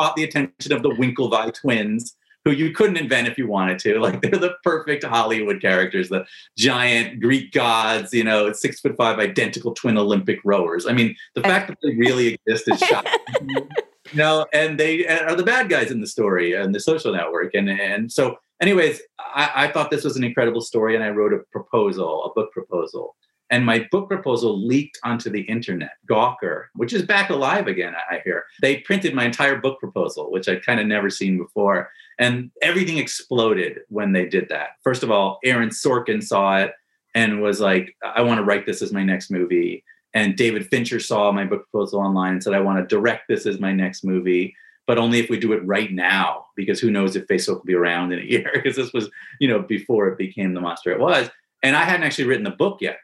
caught 0.00 0.16
the 0.16 0.24
attention 0.24 0.72
of 0.72 0.82
the 0.82 0.90
Winklevi 0.90 1.52
twins, 1.54 2.16
who 2.44 2.52
you 2.52 2.72
couldn't 2.72 2.96
invent 2.96 3.28
if 3.28 3.36
you 3.36 3.46
wanted 3.46 3.78
to. 3.80 4.00
Like 4.00 4.22
they're 4.22 4.30
the 4.32 4.54
perfect 4.64 5.04
Hollywood 5.04 5.60
characters, 5.60 6.08
the 6.08 6.24
giant 6.56 7.20
Greek 7.20 7.52
gods, 7.52 8.12
you 8.12 8.24
know, 8.24 8.52
six 8.52 8.80
foot 8.80 8.96
five 8.96 9.18
identical 9.18 9.74
twin 9.74 9.98
Olympic 9.98 10.40
rowers. 10.44 10.86
I 10.86 10.92
mean, 10.92 11.14
the 11.34 11.42
fact 11.42 11.68
that 11.68 11.78
they 11.82 11.94
really 11.96 12.38
exist 12.46 12.70
is 12.70 12.80
shocking. 12.80 13.12
you 13.48 14.16
know, 14.16 14.46
and 14.52 14.80
they 14.80 15.06
are 15.06 15.34
the 15.34 15.42
bad 15.42 15.68
guys 15.68 15.90
in 15.90 16.00
the 16.00 16.06
story 16.06 16.54
and 16.54 16.74
the 16.74 16.80
social 16.80 17.12
network. 17.12 17.54
And 17.54 17.68
and 17.68 18.10
so 18.10 18.38
anyways, 18.60 19.02
I, 19.18 19.50
I 19.54 19.68
thought 19.68 19.90
this 19.90 20.04
was 20.04 20.16
an 20.16 20.24
incredible 20.24 20.62
story 20.62 20.94
and 20.94 21.04
I 21.04 21.10
wrote 21.10 21.34
a 21.34 21.40
proposal, 21.52 22.24
a 22.24 22.32
book 22.34 22.52
proposal 22.52 23.16
and 23.50 23.66
my 23.66 23.86
book 23.90 24.08
proposal 24.08 24.64
leaked 24.64 24.98
onto 25.02 25.28
the 25.28 25.42
internet. 25.42 25.92
Gawker, 26.08 26.66
which 26.74 26.92
is 26.92 27.02
back 27.02 27.30
alive 27.30 27.66
again, 27.66 27.94
I 28.10 28.20
hear. 28.24 28.44
They 28.62 28.78
printed 28.78 29.14
my 29.14 29.24
entire 29.24 29.56
book 29.56 29.80
proposal, 29.80 30.30
which 30.30 30.48
I'd 30.48 30.64
kind 30.64 30.78
of 30.78 30.86
never 30.86 31.10
seen 31.10 31.36
before. 31.36 31.90
And 32.18 32.50
everything 32.62 32.98
exploded 32.98 33.80
when 33.88 34.12
they 34.12 34.26
did 34.26 34.48
that. 34.50 34.70
First 34.84 35.02
of 35.02 35.10
all, 35.10 35.38
Aaron 35.44 35.70
Sorkin 35.70 36.22
saw 36.22 36.58
it 36.58 36.72
and 37.14 37.42
was 37.42 37.60
like, 37.60 37.96
I 38.04 38.22
want 38.22 38.38
to 38.38 38.44
write 38.44 38.66
this 38.66 38.82
as 38.82 38.92
my 38.92 39.02
next 39.02 39.30
movie. 39.30 39.82
And 40.14 40.36
David 40.36 40.68
Fincher 40.68 41.00
saw 41.00 41.32
my 41.32 41.44
book 41.44 41.68
proposal 41.70 42.00
online 42.00 42.34
and 42.34 42.42
said, 42.42 42.54
I 42.54 42.60
want 42.60 42.78
to 42.78 42.94
direct 42.94 43.24
this 43.28 43.46
as 43.46 43.58
my 43.58 43.72
next 43.72 44.04
movie 44.04 44.54
but 44.86 44.98
only 44.98 45.20
if 45.20 45.30
we 45.30 45.38
do 45.38 45.52
it 45.52 45.64
right 45.64 45.92
now 45.92 46.46
because 46.56 46.80
who 46.80 46.90
knows 46.90 47.14
if 47.14 47.24
facebook 47.28 47.58
will 47.58 47.64
be 47.64 47.74
around 47.74 48.12
in 48.12 48.18
a 48.18 48.22
year 48.32 48.50
because 48.52 48.74
this 48.74 48.92
was 48.92 49.08
you 49.38 49.46
know 49.46 49.60
before 49.60 50.08
it 50.08 50.18
became 50.18 50.52
the 50.52 50.60
monster 50.60 50.90
it 50.90 50.98
was 50.98 51.30
and 51.62 51.76
i 51.76 51.84
hadn't 51.84 52.02
actually 52.02 52.24
written 52.24 52.42
the 52.42 52.50
book 52.50 52.78
yet 52.80 52.98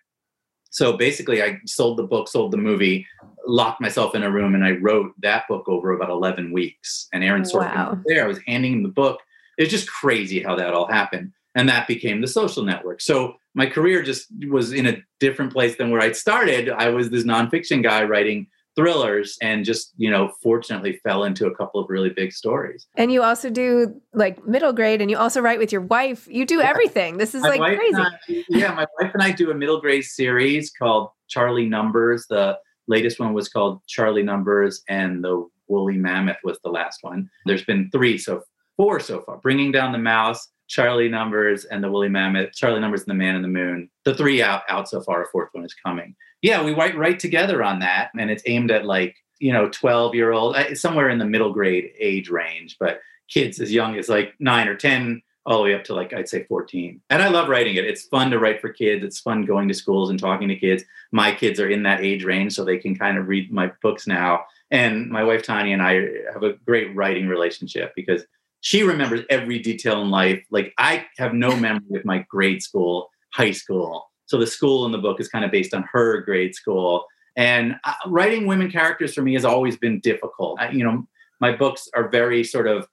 so 0.77 0.95
basically, 0.95 1.43
I 1.43 1.59
sold 1.65 1.97
the 1.97 2.03
book, 2.03 2.29
sold 2.29 2.53
the 2.53 2.59
movie, 2.59 3.07
locked 3.47 3.81
myself 3.81 4.15
in 4.15 4.23
a 4.23 4.31
room, 4.31 4.55
and 4.55 4.63
I 4.63 4.73
wrote 4.73 5.11
that 5.23 5.49
book 5.49 5.67
over 5.69 5.93
about 5.93 6.11
11 6.11 6.53
weeks. 6.53 7.09
And 7.15 7.25
Aaron 7.25 7.47
oh, 7.47 7.51
Sorkin 7.51 7.75
wow. 7.75 7.91
was 7.93 8.05
there. 8.05 8.23
I 8.23 8.29
was 8.29 8.41
handing 8.47 8.75
him 8.75 8.83
the 8.83 8.91
book. 8.91 9.21
It's 9.57 9.71
just 9.71 9.91
crazy 9.91 10.43
how 10.43 10.55
that 10.57 10.75
all 10.75 10.87
happened. 10.87 11.33
And 11.55 11.67
that 11.71 11.89
became 11.89 12.21
the 12.21 12.27
social 12.27 12.63
network. 12.63 13.01
So 13.01 13.37
my 13.55 13.65
career 13.65 14.03
just 14.03 14.27
was 14.51 14.75
in 14.75 14.85
a 14.85 14.99
different 15.19 15.51
place 15.51 15.77
than 15.77 15.91
where 15.91 16.03
I'd 16.03 16.15
started. 16.15 16.69
I 16.69 16.91
was 16.91 17.09
this 17.09 17.25
nonfiction 17.25 17.83
guy 17.83 18.05
writing 18.05 18.47
thrillers 18.77 19.39
and 19.41 19.65
just 19.65 19.93
you 19.97 20.11
know 20.11 20.31
fortunately 20.43 21.01
fell 21.03 21.25
into 21.25 21.47
a 21.47 21.55
couple 21.55 21.81
of 21.81 21.89
really 21.89 22.11
big 22.11 22.33
stories 22.33 22.87
and 22.95 23.11
you 23.11 23.23
also 23.23 23.49
do 23.49 24.01
like 24.13 24.47
middle 24.47 24.73
grade 24.73 25.01
and 25.01 25.11
you 25.11 25.17
also 25.17 25.41
write 25.41 25.59
with 25.59 25.73
your 25.73 25.81
wife 25.81 26.29
you 26.31 26.45
do 26.45 26.59
yeah. 26.59 26.69
everything 26.69 27.17
this 27.17 27.35
is 27.35 27.43
my 27.43 27.57
like 27.57 27.79
crazy 27.79 27.97
I, 27.97 28.45
yeah 28.51 28.75
my 28.75 28.87
wife 29.01 29.13
and 29.15 29.23
i 29.23 29.33
do 29.33 29.51
a 29.51 29.55
middle 29.55 29.81
grade 29.81 30.05
series 30.05 30.71
called 30.71 31.11
charlie 31.27 31.69
numbers 31.69 32.27
the 32.29 32.59
latest 32.87 33.19
one 33.19 33.33
was 33.33 33.49
called 33.49 33.81
charlie 33.87 34.23
numbers 34.23 34.83
and 34.89 35.25
the 35.25 35.49
woolly 35.69 35.97
mammoth 35.97 36.39
was 36.45 36.59
the 36.63 36.71
last 36.71 36.99
one 37.03 37.31
there's 37.47 37.65
been 37.65 37.91
three 37.91 38.19
so 38.19 38.43
four 38.77 39.01
so 39.01 39.23
far 39.23 39.39
bringing 39.39 39.73
down 39.73 39.93
the 39.93 39.99
mouse 39.99 40.49
Charlie 40.69 41.09
Numbers 41.09 41.65
and 41.65 41.83
the 41.83 41.89
Woolly 41.89 42.09
Mammoth, 42.09 42.53
Charlie 42.53 42.81
Numbers 42.81 43.03
and 43.03 43.11
the 43.11 43.15
Man 43.15 43.37
in 43.37 43.43
the 43.43 43.47
Moon. 43.49 43.89
The 44.05 44.15
three 44.15 44.43
out 44.43 44.63
out 44.69 44.89
so 44.89 45.01
far. 45.01 45.23
A 45.23 45.27
fourth 45.29 45.51
one 45.53 45.65
is 45.65 45.75
coming. 45.75 46.17
Yeah, 46.47 46.63
we 46.63 46.75
write 46.75 46.97
right 46.97 47.19
together 47.19 47.61
on 47.61 47.81
that, 47.81 48.13
and 48.17 48.31
it's 48.31 48.45
aimed 48.47 48.71
at 48.71 48.87
like 48.87 49.17
you 49.41 49.53
know 49.53 49.69
twelve 49.69 50.15
year 50.15 50.31
old, 50.31 50.55
uh, 50.55 50.77
somewhere 50.77 51.11
in 51.11 51.19
the 51.19 51.25
middle 51.25 51.53
grade 51.53 51.91
age 51.99 52.31
range, 52.31 52.77
but 52.79 53.01
kids 53.29 53.61
as 53.61 53.73
young 53.73 53.97
as 53.97 54.09
like 54.09 54.33
nine 54.39 54.69
or 54.69 54.77
ten, 54.77 55.23
all 55.45 55.59
the 55.59 55.65
way 55.65 55.75
up 55.75 55.83
to 55.87 55.95
like 55.95 56.13
I'd 56.13 56.29
say 56.29 56.45
fourteen. 56.45 57.01
And 57.11 57.21
I 57.21 57.31
love 57.31 57.49
writing 57.49 57.75
it. 57.75 57.85
It's 57.85 58.07
fun 58.07 58.31
to 58.31 58.39
write 58.39 58.61
for 58.61 58.69
kids. 58.69 59.05
It's 59.05 59.19
fun 59.19 59.45
going 59.45 59.67
to 59.67 59.75
schools 59.75 60.09
and 60.09 60.21
talking 60.21 60.47
to 60.47 60.55
kids. 60.55 60.85
My 61.11 61.33
kids 61.33 61.59
are 61.59 61.69
in 61.69 61.83
that 61.83 62.05
age 62.05 62.23
range, 62.23 62.55
so 62.55 62.65
they 62.65 62.79
can 62.79 62.95
kind 62.97 63.19
of 63.19 63.27
read 63.27 63.53
my 63.53 63.73
books 63.83 64.07
now. 64.07 64.45
And 64.71 65.11
my 65.11 65.25
wife 65.25 65.43
Tanya 65.43 65.73
and 65.73 65.83
I 65.83 65.95
have 66.33 66.45
a 66.45 66.53
great 66.65 66.95
writing 66.95 67.27
relationship 67.27 67.93
because 67.97 68.25
she 68.61 68.85
remembers 68.85 69.23
every 69.31 69.59
detail 69.59 70.01
in 70.01 70.11
life. 70.11 70.45
Like 70.53 70.75
I 70.79 71.07
have 71.19 71.35
no 71.35 71.57
memory 71.57 71.97
of 71.97 72.05
my 72.05 72.25
grade 72.31 72.63
school, 72.63 73.11
high 73.33 73.51
school. 73.51 74.07
So 74.27 74.39
the 74.39 74.47
school 74.47 74.87
in 74.87 74.93
the 74.93 74.99
book 74.99 75.21
is 75.21 75.29
kind 75.29 75.45
of 75.45 75.51
based 75.51 75.75
on 75.75 75.85
her 75.93 76.21
grade 76.21 76.55
school. 76.55 77.07
And 77.37 77.77
uh, 77.85 77.95
writing 78.07 78.47
women 78.47 78.71
characters 78.71 79.15
for 79.15 79.23
me 79.23 79.35
has 79.35 79.45
always 79.45 79.77
been 79.77 80.01
difficult. 80.01 80.61
I, 80.61 80.71
you 80.71 80.85
know, 80.85 81.07
my 81.41 81.55
books 81.55 81.89
are 81.95 82.09
very 82.09 82.43
sort 82.45 82.67
of 82.67 82.89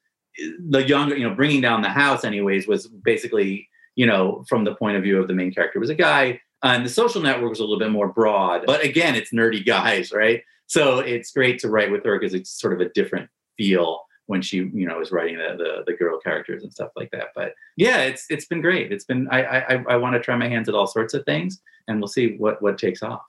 the 0.68 0.86
younger, 0.86 1.16
you 1.16 1.28
know, 1.28 1.36
bringing 1.36 1.62
down 1.62 1.82
the 1.82 1.90
house, 1.90 2.24
anyways, 2.24 2.68
was 2.68 2.88
basically, 2.88 3.70
you 3.96 4.06
know, 4.06 4.44
from 4.50 4.64
the 4.64 4.76
point 4.76 4.98
of 4.98 5.04
view 5.04 5.20
of 5.22 5.28
the 5.28 5.34
main 5.34 5.54
character 5.54 5.80
was 5.80 5.90
a 5.90 5.96
guy. 5.96 6.40
And 6.64 6.86
the 6.86 6.90
social 6.90 7.22
network 7.22 7.50
was 7.50 7.60
a 7.60 7.64
little 7.64 7.80
bit 7.80 7.92
more 7.92 8.08
broad. 8.08 8.64
But 8.66 8.84
again, 8.84 9.16
it's 9.16 9.32
nerdy 9.32 9.66
guys, 9.66 10.12
right? 10.12 10.42
So 10.68 11.00
it's 11.00 11.32
great 11.32 11.60
to 11.60 11.70
write 11.70 11.92
with 11.92 12.04
her 12.06 12.18
because 12.18 12.34
it's 12.34 12.50
sort 12.50 12.74
of 12.74 12.80
a 12.80 12.90
different 12.90 13.30
feel 13.58 14.02
when 14.28 14.42
she 14.42 14.58
you 14.58 14.88
know 14.88 14.98
was 14.98 15.12
writing 15.12 15.38
the, 15.38 15.56
the, 15.58 15.84
the 15.86 15.94
girl 15.94 16.20
characters 16.20 16.64
and 16.64 16.72
stuff 16.72 16.90
like 16.96 17.10
that 17.12 17.28
but 17.36 17.54
yeah 17.78 18.02
it's 18.02 18.26
it's 18.30 18.46
been 18.46 18.62
great 18.62 18.92
it's 18.92 19.06
been 19.06 19.28
i 19.32 19.44
i 19.44 19.84
i 19.90 19.96
want 19.96 20.14
to 20.14 20.20
try 20.20 20.36
my 20.36 20.48
hands 20.48 20.70
at 20.70 20.76
all 20.76 20.88
sorts 20.88 21.14
of 21.14 21.24
things 21.26 21.62
and 21.88 22.00
we'll 22.00 22.08
see 22.08 22.36
what 22.38 22.62
what 22.62 22.78
takes 22.78 23.04
off 23.04 23.22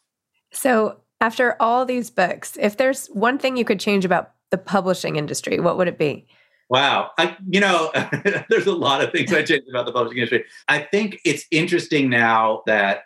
so 0.53 0.97
after 1.21 1.57
all 1.61 1.85
these 1.85 2.11
books 2.11 2.57
if 2.61 2.77
there's 2.77 3.07
one 3.09 3.39
thing 3.39 3.57
you 3.57 3.65
could 3.65 3.81
change 3.81 4.05
about 4.05 4.33
the 4.51 4.59
publishing 4.59 5.17
industry 5.17 5.61
what 5.61 5.77
would 5.77 5.89
it 5.89 5.99
be 5.99 6.27
Wow. 6.71 7.11
I, 7.19 7.37
you 7.49 7.61
know, 7.61 7.93
there's 8.49 8.67
a 8.67 8.75
lot 8.75 9.03
of 9.03 9.13
things 9.13 9.33
I 9.33 9.43
changed 9.43 9.69
about 9.69 9.87
the 9.87 9.93
publishing 9.93 10.19
industry. 10.19 10.45
I 10.67 10.81
think 10.81 11.21
it's 11.25 11.45
interesting 11.51 12.09
now 12.09 12.63
that 12.67 13.03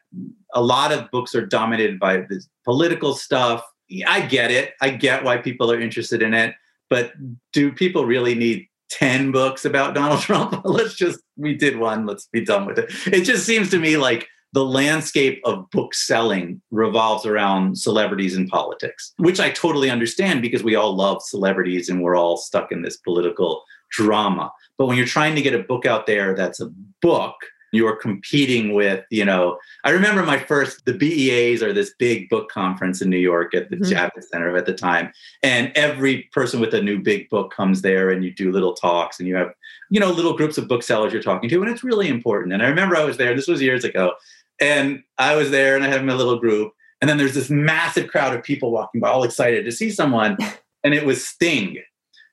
a 0.55 0.63
lot 0.63 0.93
of 0.93 1.11
books 1.11 1.35
are 1.35 1.45
dominated 1.45 1.99
by 1.99 2.19
this 2.29 2.49
political 2.65 3.15
stuff. 3.15 3.65
I 4.07 4.21
get 4.21 4.51
it. 4.51 4.75
I 4.81 4.91
get 4.91 5.25
why 5.25 5.39
people 5.39 5.73
are 5.73 5.81
interested 5.81 6.23
in 6.23 6.35
it. 6.35 6.55
But 6.91 7.13
do 7.53 7.73
people 7.73 8.05
really 8.05 8.35
need 8.35 8.67
10 8.91 9.33
books 9.33 9.65
about 9.65 9.95
Donald 9.95 10.21
Trump? 10.23 10.61
let's 10.65 10.95
just, 10.95 11.21
we 11.37 11.55
did 11.55 11.79
one, 11.79 12.07
let's 12.07 12.27
be 12.33 12.45
done 12.45 12.67
with 12.67 12.79
it. 12.79 12.91
It 13.07 13.25
just 13.25 13.47
seems 13.47 13.71
to 13.71 13.79
me 13.79 13.97
like 13.97 14.27
the 14.53 14.65
landscape 14.65 15.41
of 15.45 15.69
book 15.71 15.95
selling 15.95 16.61
revolves 16.71 17.27
around 17.27 17.77
celebrities 17.77 18.37
and 18.37 18.49
politics, 18.49 19.13
which 19.19 19.41
I 19.41 19.51
totally 19.51 19.91
understand 19.91 20.41
because 20.41 20.63
we 20.63 20.75
all 20.75 20.97
love 20.97 21.23
celebrities 21.23 21.89
and 21.89 22.03
we're 22.03 22.17
all 22.17 22.37
stuck 22.39 22.73
in 22.73 22.83
this 22.83 22.97
political 22.97 23.63
drama. 23.91 24.51
But 24.79 24.87
when 24.87 24.97
you're 24.97 25.07
trying 25.07 25.35
to 25.35 25.43
get 25.43 25.55
a 25.55 25.63
book 25.63 25.85
out 25.85 26.07
there 26.07 26.35
that's 26.35 26.61
a 26.61 26.71
book, 27.03 27.35
you're 27.73 27.97
competing 27.97 28.75
with, 28.75 29.05
you 29.11 29.25
know, 29.25 29.59
I 29.85 29.91
remember 29.91 30.23
my 30.23 30.39
first, 30.39 30.85
the 30.85 30.95
BEAs 30.95 31.63
are 31.63 31.73
this 31.73 31.95
big 31.99 32.29
book 32.29 32.51
conference 32.51 33.03
in 33.03 33.11
New 33.11 33.19
York 33.19 33.55
at 33.55 33.71
the 33.71 33.77
mm-hmm. 33.77 33.93
Javits 33.93 34.29
Center 34.31 34.57
at 34.57 34.67
the 34.67 34.75
time. 34.75 35.13
And 35.43 35.73
every 35.75 36.29
person 36.33 36.61
with 36.61 36.75
a 36.75 36.83
new 36.83 36.99
big 36.99 37.29
book 37.29 37.53
comes 37.53 37.83
there 37.83 38.11
and 38.11 38.25
you 38.25 38.33
do 38.33 38.53
little 38.53 38.75
talks 38.75 39.19
and 39.19 39.29
you 39.29 39.37
have, 39.37 39.53
you 39.91 40.01
know, 40.01 40.11
little 40.11 40.37
groups 40.37 40.59
of 40.59 40.69
booksellers 40.69 41.13
you're 41.13 41.23
talking 41.23 41.51
to. 41.51 41.63
And 41.63 41.71
it's 41.71 41.85
really 41.85 42.09
important. 42.09 42.53
And 42.53 42.63
I 42.63 42.69
remember 42.69 42.97
I 42.97 43.05
was 43.05 43.17
there, 43.17 43.35
this 43.35 43.49
was 43.49 43.61
years 43.61 43.85
ago, 43.85 44.13
and 44.61 45.03
I 45.19 45.37
was 45.37 45.51
there 45.51 45.77
and 45.77 45.85
I 45.85 45.89
had 45.89 46.05
my 46.05 46.15
little 46.15 46.39
group. 46.39 46.73
And 47.01 47.09
then 47.09 47.17
there's 47.17 47.35
this 47.35 47.51
massive 47.51 48.09
crowd 48.09 48.35
of 48.35 48.43
people 48.43 48.73
walking 48.73 49.01
by, 49.01 49.09
all 49.09 49.23
excited 49.25 49.65
to 49.65 49.73
see 49.73 49.91
someone. 49.91 50.37
And 50.85 50.95
it 50.95 51.05
was 51.05 51.27
Sting. 51.27 51.79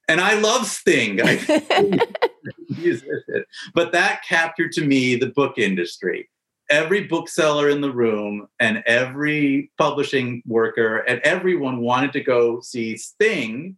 And 0.07 0.21
I 0.21 0.39
love 0.39 0.67
Sting. 0.67 1.17
but 3.73 3.91
that 3.91 4.21
captured 4.27 4.71
to 4.73 4.85
me 4.85 5.15
the 5.15 5.31
book 5.35 5.57
industry. 5.57 6.29
Every 6.69 7.05
bookseller 7.05 7.69
in 7.69 7.81
the 7.81 7.91
room 7.91 8.47
and 8.59 8.83
every 8.85 9.71
publishing 9.77 10.43
worker 10.45 10.99
and 10.99 11.19
everyone 11.21 11.81
wanted 11.81 12.13
to 12.13 12.21
go 12.21 12.61
see 12.61 12.97
Sting. 12.97 13.77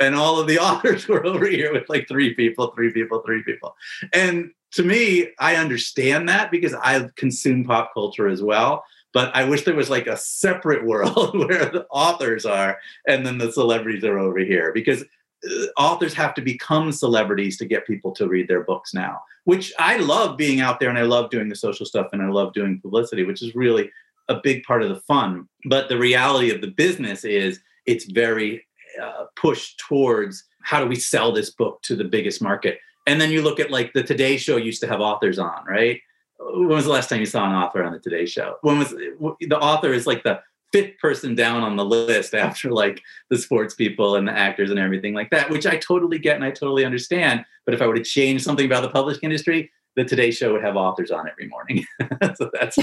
And 0.00 0.14
all 0.14 0.40
of 0.40 0.46
the 0.46 0.58
authors 0.58 1.08
were 1.08 1.24
over 1.24 1.46
here 1.46 1.72
with 1.72 1.88
like 1.88 2.08
three 2.08 2.34
people, 2.34 2.72
three 2.74 2.92
people, 2.92 3.22
three 3.24 3.42
people. 3.42 3.74
And 4.12 4.50
to 4.72 4.82
me, 4.82 5.28
I 5.38 5.56
understand 5.56 6.28
that 6.28 6.50
because 6.50 6.74
I 6.74 7.08
consume 7.16 7.64
pop 7.64 7.94
culture 7.94 8.28
as 8.28 8.42
well. 8.42 8.84
But 9.12 9.34
I 9.34 9.44
wish 9.44 9.62
there 9.62 9.76
was 9.76 9.90
like 9.90 10.08
a 10.08 10.16
separate 10.16 10.84
world 10.84 11.38
where 11.38 11.66
the 11.66 11.86
authors 11.90 12.44
are 12.44 12.78
and 13.06 13.24
then 13.24 13.38
the 13.38 13.52
celebrities 13.52 14.04
are 14.04 14.18
over 14.18 14.40
here 14.40 14.72
because 14.74 15.04
authors 15.76 16.14
have 16.14 16.34
to 16.34 16.42
become 16.42 16.90
celebrities 16.90 17.56
to 17.58 17.66
get 17.66 17.86
people 17.86 18.12
to 18.12 18.28
read 18.28 18.48
their 18.48 18.64
books 18.64 18.94
now 18.94 19.20
which 19.44 19.72
i 19.78 19.96
love 19.98 20.36
being 20.36 20.60
out 20.60 20.80
there 20.80 20.88
and 20.88 20.98
i 20.98 21.02
love 21.02 21.30
doing 21.30 21.48
the 21.48 21.56
social 21.56 21.84
stuff 21.84 22.06
and 22.12 22.22
i 22.22 22.28
love 22.28 22.52
doing 22.52 22.80
publicity 22.80 23.24
which 23.24 23.42
is 23.42 23.54
really 23.54 23.90
a 24.28 24.40
big 24.42 24.62
part 24.64 24.82
of 24.82 24.88
the 24.88 25.00
fun. 25.00 25.48
But 25.66 25.88
the 25.88 25.98
reality 25.98 26.50
of 26.50 26.60
the 26.60 26.68
business 26.68 27.24
is 27.24 27.60
it's 27.86 28.04
very 28.04 28.66
uh, 29.00 29.26
pushed 29.36 29.78
towards 29.78 30.44
how 30.62 30.80
do 30.80 30.86
we 30.86 30.96
sell 30.96 31.32
this 31.32 31.50
book 31.50 31.82
to 31.82 31.96
the 31.96 32.04
biggest 32.04 32.40
market? 32.40 32.78
And 33.06 33.20
then 33.20 33.30
you 33.30 33.42
look 33.42 33.60
at 33.60 33.70
like 33.70 33.92
the 33.92 34.02
today 34.02 34.36
show 34.36 34.56
used 34.56 34.80
to 34.80 34.88
have 34.88 35.00
authors 35.00 35.38
on 35.38 35.64
right? 35.66 36.00
When 36.38 36.68
was 36.68 36.84
the 36.84 36.90
last 36.90 37.08
time 37.08 37.20
you 37.20 37.26
saw 37.26 37.46
an 37.46 37.54
author 37.54 37.82
on 37.82 37.92
the 37.92 37.98
today 37.98 38.26
show? 38.26 38.56
When 38.62 38.78
was 38.78 38.90
the 38.90 39.58
author 39.60 39.92
is 39.92 40.06
like 40.06 40.22
the 40.22 40.40
fifth 40.74 40.98
person 40.98 41.36
down 41.36 41.62
on 41.62 41.76
the 41.76 41.84
list 41.84 42.34
after 42.46 42.72
like 42.72 43.00
the 43.30 43.38
sports 43.38 43.74
people 43.74 44.16
and 44.16 44.26
the 44.26 44.32
actors 44.32 44.70
and 44.70 44.78
everything 44.78 45.14
like 45.14 45.30
that, 45.30 45.48
which 45.48 45.66
I 45.66 45.76
totally 45.76 46.18
get 46.18 46.34
and 46.34 46.44
I 46.44 46.50
totally 46.50 46.84
understand. 46.84 47.44
But 47.64 47.74
if 47.74 47.80
I 47.80 47.86
were 47.86 47.94
to 47.94 48.02
change 48.02 48.42
something 48.42 48.66
about 48.66 48.82
the 48.82 48.90
publishing 48.90 49.22
industry, 49.22 49.70
the 49.94 50.04
Today 50.04 50.32
Show 50.32 50.52
would 50.52 50.64
have 50.64 50.74
authors 50.74 51.12
on 51.12 51.28
every 51.28 51.46
morning. 51.46 51.86
so 52.34 52.50
that's 52.52 52.76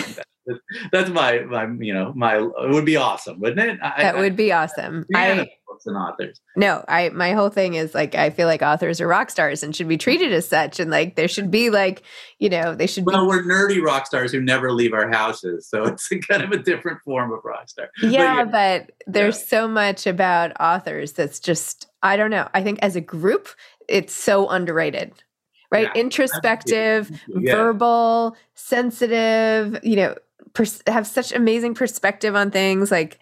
that's 0.94 1.10
my 1.10 1.40
my 1.40 1.68
you 1.80 1.94
know 1.94 2.14
my 2.16 2.38
it 2.38 2.70
would 2.70 2.86
be 2.86 2.96
awesome, 2.96 3.42
wouldn't 3.42 3.60
it? 3.60 3.80
I, 3.84 4.02
that 4.02 4.18
would 4.18 4.38
be 4.38 4.54
awesome. 4.54 5.06
I, 5.14 5.50
books 5.82 5.88
and 5.88 5.98
authors. 5.98 6.42
No, 6.56 6.84
I 6.88 7.10
my 7.10 7.34
whole 7.34 7.50
thing 7.50 7.76
is 7.76 7.94
like 7.94 8.16
I 8.16 8.30
feel 8.30 8.48
like 8.48 8.62
authors 8.62 9.02
are 9.02 9.08
rock 9.08 9.30
stars 9.30 9.64
and 9.64 9.76
should 9.76 9.88
be 9.88 9.98
treated 9.98 10.34
as 10.34 10.48
such, 10.48 10.80
and 10.80 10.92
like 10.92 11.16
there 11.16 11.28
should 11.28 11.52
be 11.52 11.70
like 11.70 12.04
you 12.40 12.50
know 12.50 12.76
they 12.76 12.88
should. 12.88 13.06
Well, 13.06 13.24
be- 13.24 13.28
we're 13.28 13.44
nerdy 13.44 13.82
rock 13.82 14.06
stars 14.06 14.32
who 14.32 14.42
never 14.42 14.72
leave 14.72 14.94
our 14.94 15.10
houses, 15.10 15.68
so 15.68 15.84
it's 15.86 16.10
kind 16.28 16.44
of 16.44 16.52
a 16.52 16.58
different 16.58 17.00
form 17.04 17.32
of 17.32 17.40
rock 17.44 17.70
star. 17.70 17.90
Yeah, 18.02 18.44
but, 18.44 18.52
yeah. 18.52 18.80
but 18.86 18.92
there's 19.08 19.40
yeah. 19.40 19.48
so 19.48 19.68
much 19.68 20.08
about 20.08 20.60
authors 20.60 21.14
that's 21.14 21.40
just 21.40 21.88
I 22.04 22.18
don't 22.18 22.32
know. 22.32 22.48
I 22.54 22.64
think 22.64 22.80
as 22.82 22.96
a 22.96 23.02
group, 23.02 23.50
it's 23.88 24.14
so 24.14 24.50
underrated 24.50 25.14
right? 25.74 25.88
Yeah, 25.96 26.02
Introspective, 26.02 27.10
yeah. 27.30 27.56
verbal, 27.56 28.36
sensitive, 28.56 29.80
you 29.84 29.96
know, 29.96 30.16
pers- 30.54 30.84
have 30.86 31.08
such 31.08 31.32
amazing 31.32 31.76
perspective 31.76 32.36
on 32.36 32.52
things. 32.52 32.92
Like, 32.92 33.20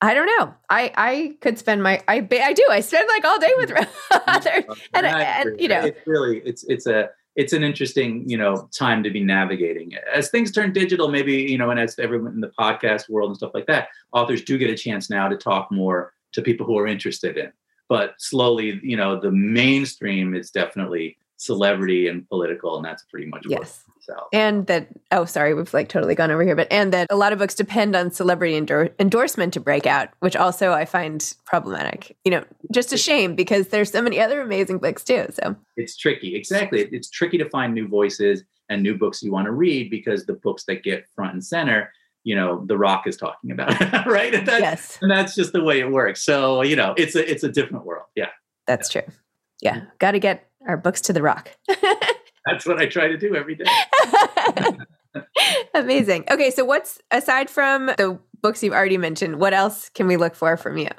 I 0.00 0.12
don't 0.12 0.26
know. 0.38 0.54
I 0.68 0.92
I 0.96 1.36
could 1.40 1.58
spend 1.58 1.82
my 1.82 2.02
I 2.06 2.16
I 2.16 2.52
do. 2.52 2.66
I 2.70 2.80
spend 2.80 3.08
like 3.08 3.24
all 3.24 3.38
day 3.38 3.52
with 3.56 3.70
mm-hmm. 3.70 4.16
others, 4.26 4.64
uh, 4.68 4.74
and, 4.94 5.06
and 5.06 5.60
you 5.60 5.68
know, 5.68 5.80
it's 5.80 6.06
really 6.06 6.40
it's 6.44 6.64
it's 6.64 6.86
a 6.86 7.08
it's 7.34 7.52
an 7.52 7.62
interesting 7.62 8.28
you 8.28 8.36
know 8.36 8.68
time 8.76 9.02
to 9.02 9.10
be 9.10 9.24
navigating. 9.24 9.92
As 10.12 10.30
things 10.30 10.52
turn 10.52 10.72
digital 10.72 11.08
maybe 11.08 11.34
you 11.34 11.56
know 11.56 11.70
and 11.70 11.80
as 11.80 11.98
everyone 11.98 12.32
in 12.32 12.40
the 12.40 12.52
podcast 12.58 13.08
world 13.08 13.30
and 13.30 13.36
stuff 13.36 13.52
like 13.54 13.66
that 13.66 13.88
authors 14.12 14.42
do 14.42 14.58
get 14.58 14.70
a 14.70 14.76
chance 14.76 15.08
now 15.08 15.28
to 15.28 15.36
talk 15.36 15.72
more 15.72 16.12
to 16.32 16.42
people 16.42 16.66
who 16.66 16.76
are 16.78 16.86
interested 16.86 17.38
in. 17.38 17.50
But 17.88 18.14
slowly 18.18 18.78
you 18.82 18.96
know 18.98 19.18
the 19.18 19.30
mainstream 19.30 20.34
is 20.34 20.50
definitely 20.50 21.16
celebrity 21.36 22.08
and 22.08 22.28
political, 22.28 22.76
and 22.76 22.84
that's 22.84 23.02
pretty 23.04 23.26
much 23.26 23.44
yes. 23.46 23.84
so 24.00 24.14
And 24.32 24.66
that 24.66 24.88
oh, 25.12 25.24
sorry, 25.24 25.54
we've 25.54 25.72
like 25.74 25.88
totally 25.88 26.14
gone 26.14 26.30
over 26.30 26.42
here, 26.42 26.56
but 26.56 26.68
and 26.70 26.92
that 26.92 27.06
a 27.10 27.16
lot 27.16 27.32
of 27.32 27.38
books 27.38 27.54
depend 27.54 27.94
on 27.94 28.10
celebrity 28.10 28.56
endor- 28.56 28.94
endorsement 28.98 29.52
to 29.54 29.60
break 29.60 29.86
out, 29.86 30.08
which 30.20 30.36
also 30.36 30.72
I 30.72 30.84
find 30.84 31.34
problematic. 31.44 32.16
You 32.24 32.32
know, 32.32 32.44
just 32.72 32.92
a 32.92 32.98
shame 32.98 33.34
because 33.34 33.68
there's 33.68 33.90
so 33.90 34.02
many 34.02 34.20
other 34.20 34.40
amazing 34.40 34.78
books 34.78 35.04
too. 35.04 35.26
So 35.30 35.56
it's 35.76 35.96
tricky. 35.96 36.34
Exactly, 36.34 36.88
it's 36.92 37.10
tricky 37.10 37.38
to 37.38 37.48
find 37.50 37.74
new 37.74 37.88
voices 37.88 38.42
and 38.68 38.82
new 38.82 38.96
books 38.96 39.22
you 39.22 39.32
want 39.32 39.46
to 39.46 39.52
read 39.52 39.90
because 39.90 40.26
the 40.26 40.34
books 40.34 40.64
that 40.64 40.82
get 40.82 41.06
front 41.14 41.34
and 41.34 41.44
center 41.44 41.92
you 42.24 42.34
know 42.34 42.64
the 42.66 42.76
rock 42.76 43.06
is 43.06 43.16
talking 43.16 43.52
about 43.52 43.68
right 44.06 44.34
and 44.34 44.46
that's, 44.46 44.60
yes 44.60 44.98
and 45.00 45.10
that's 45.10 45.34
just 45.34 45.52
the 45.52 45.62
way 45.62 45.78
it 45.78 45.90
works 45.90 46.22
so 46.22 46.60
you 46.62 46.74
know 46.74 46.92
it's 46.98 47.14
a 47.14 47.30
it's 47.30 47.44
a 47.44 47.48
different 47.48 47.86
world 47.86 48.06
yeah 48.16 48.30
that's 48.66 48.92
yeah. 48.94 49.02
true 49.02 49.12
yeah 49.62 49.80
got 49.98 50.10
to 50.10 50.18
get 50.18 50.45
our 50.66 50.76
books 50.76 51.00
to 51.02 51.12
the 51.12 51.22
rock. 51.22 51.50
That's 52.46 52.66
what 52.66 52.78
I 52.78 52.86
try 52.86 53.08
to 53.08 53.16
do 53.16 53.34
every 53.34 53.56
day. 53.56 53.64
Amazing. 55.74 56.24
Okay, 56.30 56.50
so 56.50 56.64
what's 56.64 57.00
aside 57.10 57.50
from 57.50 57.86
the 57.86 58.18
books 58.42 58.62
you've 58.62 58.74
already 58.74 58.98
mentioned, 58.98 59.40
what 59.40 59.52
else 59.52 59.88
can 59.90 60.06
we 60.06 60.16
look 60.16 60.34
for 60.34 60.56
from 60.56 60.78
you? 60.78 60.90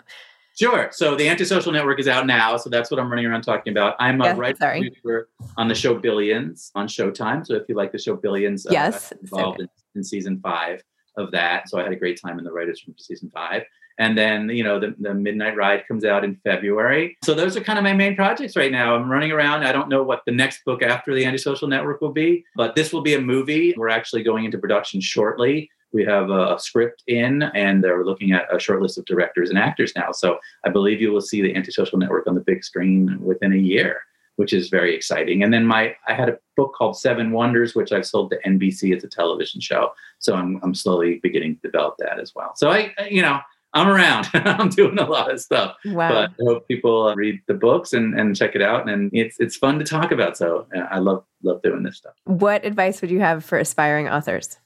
Sure. 0.59 0.89
So 0.91 1.15
the 1.15 1.29
Antisocial 1.29 1.71
Network 1.71 1.99
is 1.99 2.07
out 2.07 2.25
now, 2.25 2.57
so 2.57 2.69
that's 2.69 2.89
what 2.89 2.99
I'm 2.99 3.09
running 3.09 3.27
around 3.27 3.43
talking 3.43 3.71
about. 3.71 3.95
I'm 3.99 4.19
a 4.21 4.25
yes, 4.25 4.37
writer 4.37 4.57
producer 4.57 5.29
on 5.55 5.67
the 5.67 5.75
show 5.75 5.93
Billions 5.93 6.71
on 6.73 6.87
Showtime. 6.87 7.45
So 7.45 7.53
if 7.53 7.63
you 7.69 7.75
like 7.75 7.91
the 7.91 7.99
show 7.99 8.15
Billions, 8.15 8.65
uh, 8.65 8.71
yes, 8.71 9.11
uh, 9.11 9.17
involved 9.21 9.61
in, 9.61 9.69
in 9.95 10.03
season 10.03 10.39
five 10.39 10.81
of 11.15 11.31
that. 11.31 11.69
So 11.69 11.79
I 11.79 11.83
had 11.83 11.91
a 11.91 11.95
great 11.95 12.19
time 12.19 12.39
in 12.39 12.43
the 12.43 12.51
writers' 12.51 12.83
room 12.87 12.95
for 12.95 13.03
season 13.03 13.29
five. 13.31 13.63
And 13.99 14.17
then, 14.17 14.49
you 14.49 14.63
know, 14.63 14.79
the, 14.79 14.95
the 14.99 15.13
Midnight 15.13 15.55
Ride 15.55 15.87
comes 15.87 16.05
out 16.05 16.23
in 16.23 16.35
February. 16.43 17.17
So 17.23 17.33
those 17.33 17.57
are 17.57 17.61
kind 17.61 17.79
of 17.79 17.83
my 17.83 17.93
main 17.93 18.15
projects 18.15 18.55
right 18.55 18.71
now. 18.71 18.95
I'm 18.95 19.09
running 19.09 19.31
around. 19.31 19.63
I 19.63 19.71
don't 19.71 19.89
know 19.89 20.03
what 20.03 20.21
the 20.25 20.31
next 20.31 20.63
book 20.65 20.83
after 20.83 21.15
the 21.15 21.25
Antisocial 21.25 21.67
Network 21.67 22.01
will 22.01 22.11
be, 22.11 22.45
but 22.55 22.75
this 22.75 22.93
will 22.93 23.01
be 23.01 23.15
a 23.15 23.21
movie. 23.21 23.73
We're 23.75 23.89
actually 23.89 24.23
going 24.23 24.45
into 24.45 24.57
production 24.57 25.01
shortly. 25.01 25.69
We 25.93 26.03
have 26.05 26.29
a 26.29 26.59
script 26.59 27.03
in, 27.07 27.43
and 27.55 27.83
they're 27.83 28.05
looking 28.05 28.33
at 28.33 28.53
a 28.53 28.59
short 28.59 28.81
list 28.81 28.97
of 28.97 29.05
directors 29.05 29.49
and 29.49 29.57
actors 29.57 29.93
now. 29.95 30.11
So 30.11 30.37
I 30.65 30.69
believe 30.69 31.01
you 31.01 31.11
will 31.11 31.21
see 31.21 31.41
the 31.41 31.55
Antisocial 31.55 31.97
Network 31.97 32.27
on 32.27 32.35
the 32.35 32.41
big 32.41 32.63
screen 32.63 33.17
within 33.21 33.53
a 33.53 33.57
year 33.57 34.01
which 34.37 34.53
is 34.53 34.69
very 34.69 34.95
exciting. 34.95 35.43
And 35.43 35.51
then 35.51 35.65
my 35.65 35.95
I 36.07 36.13
had 36.13 36.29
a 36.29 36.37
book 36.55 36.73
called 36.75 36.97
Seven 36.97 37.31
Wonders, 37.31 37.75
which 37.75 37.91
I've 37.91 38.05
sold 38.05 38.31
to 38.31 38.39
NBC. 38.45 38.93
It's 38.93 39.03
a 39.03 39.07
television 39.07 39.59
show, 39.59 39.93
so 40.19 40.35
I'm 40.35 40.59
I'm 40.63 40.73
slowly 40.73 41.19
beginning 41.21 41.55
to 41.55 41.61
develop 41.61 41.95
that 41.99 42.19
as 42.19 42.33
well. 42.35 42.53
So 42.55 42.69
I 42.69 42.93
you 43.09 43.21
know 43.21 43.39
I'm 43.77 43.87
around. 43.87 44.27
I'm 44.33 44.69
doing 44.69 44.97
a 44.97 45.05
lot 45.05 45.31
of 45.31 45.39
stuff. 45.39 45.75
Wow. 45.85 46.09
But 46.09 46.31
I 46.31 46.43
hope 46.43 46.67
people 46.67 47.07
uh, 47.07 47.15
read 47.15 47.39
the 47.47 47.53
books 47.53 47.93
and, 47.93 48.19
and 48.19 48.35
check 48.35 48.55
it 48.55 48.61
out. 48.61 48.89
And 48.89 49.11
it's 49.13 49.39
it's 49.39 49.55
fun 49.55 49.77
to 49.79 49.85
talk 49.85 50.11
about. 50.11 50.35
So 50.35 50.67
I 50.91 50.99
love 50.99 51.23
love 51.43 51.61
doing 51.61 51.83
this 51.83 51.97
stuff. 51.97 52.13
What 52.25 52.65
advice 52.65 53.01
would 53.01 53.11
you 53.11 53.19
have 53.19 53.45
for 53.45 53.57
aspiring 53.57 54.09
authors? 54.09 54.57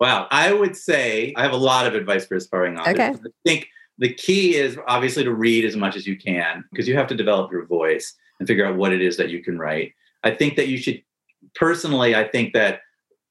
Wow, 0.00 0.26
I 0.30 0.52
would 0.52 0.76
say 0.76 1.34
I 1.36 1.42
have 1.42 1.52
a 1.52 1.58
lot 1.58 1.86
of 1.86 1.94
advice 1.94 2.26
for 2.26 2.34
aspiring 2.34 2.78
authors. 2.78 2.94
Okay. 2.94 3.08
I 3.08 3.30
think 3.44 3.68
the 3.98 4.12
key 4.12 4.56
is 4.56 4.78
obviously 4.88 5.22
to 5.24 5.32
read 5.32 5.64
as 5.64 5.76
much 5.76 5.94
as 5.94 6.06
you 6.06 6.16
can 6.16 6.64
because 6.70 6.88
you 6.88 6.96
have 6.96 7.06
to 7.08 7.14
develop 7.14 7.52
your 7.52 7.66
voice 7.66 8.14
and 8.38 8.48
figure 8.48 8.66
out 8.66 8.76
what 8.76 8.92
it 8.92 9.02
is 9.02 9.18
that 9.18 9.28
you 9.28 9.44
can 9.44 9.58
write. 9.58 9.92
I 10.24 10.30
think 10.30 10.56
that 10.56 10.68
you 10.68 10.78
should 10.78 11.02
personally, 11.54 12.14
I 12.14 12.26
think 12.26 12.54
that 12.54 12.80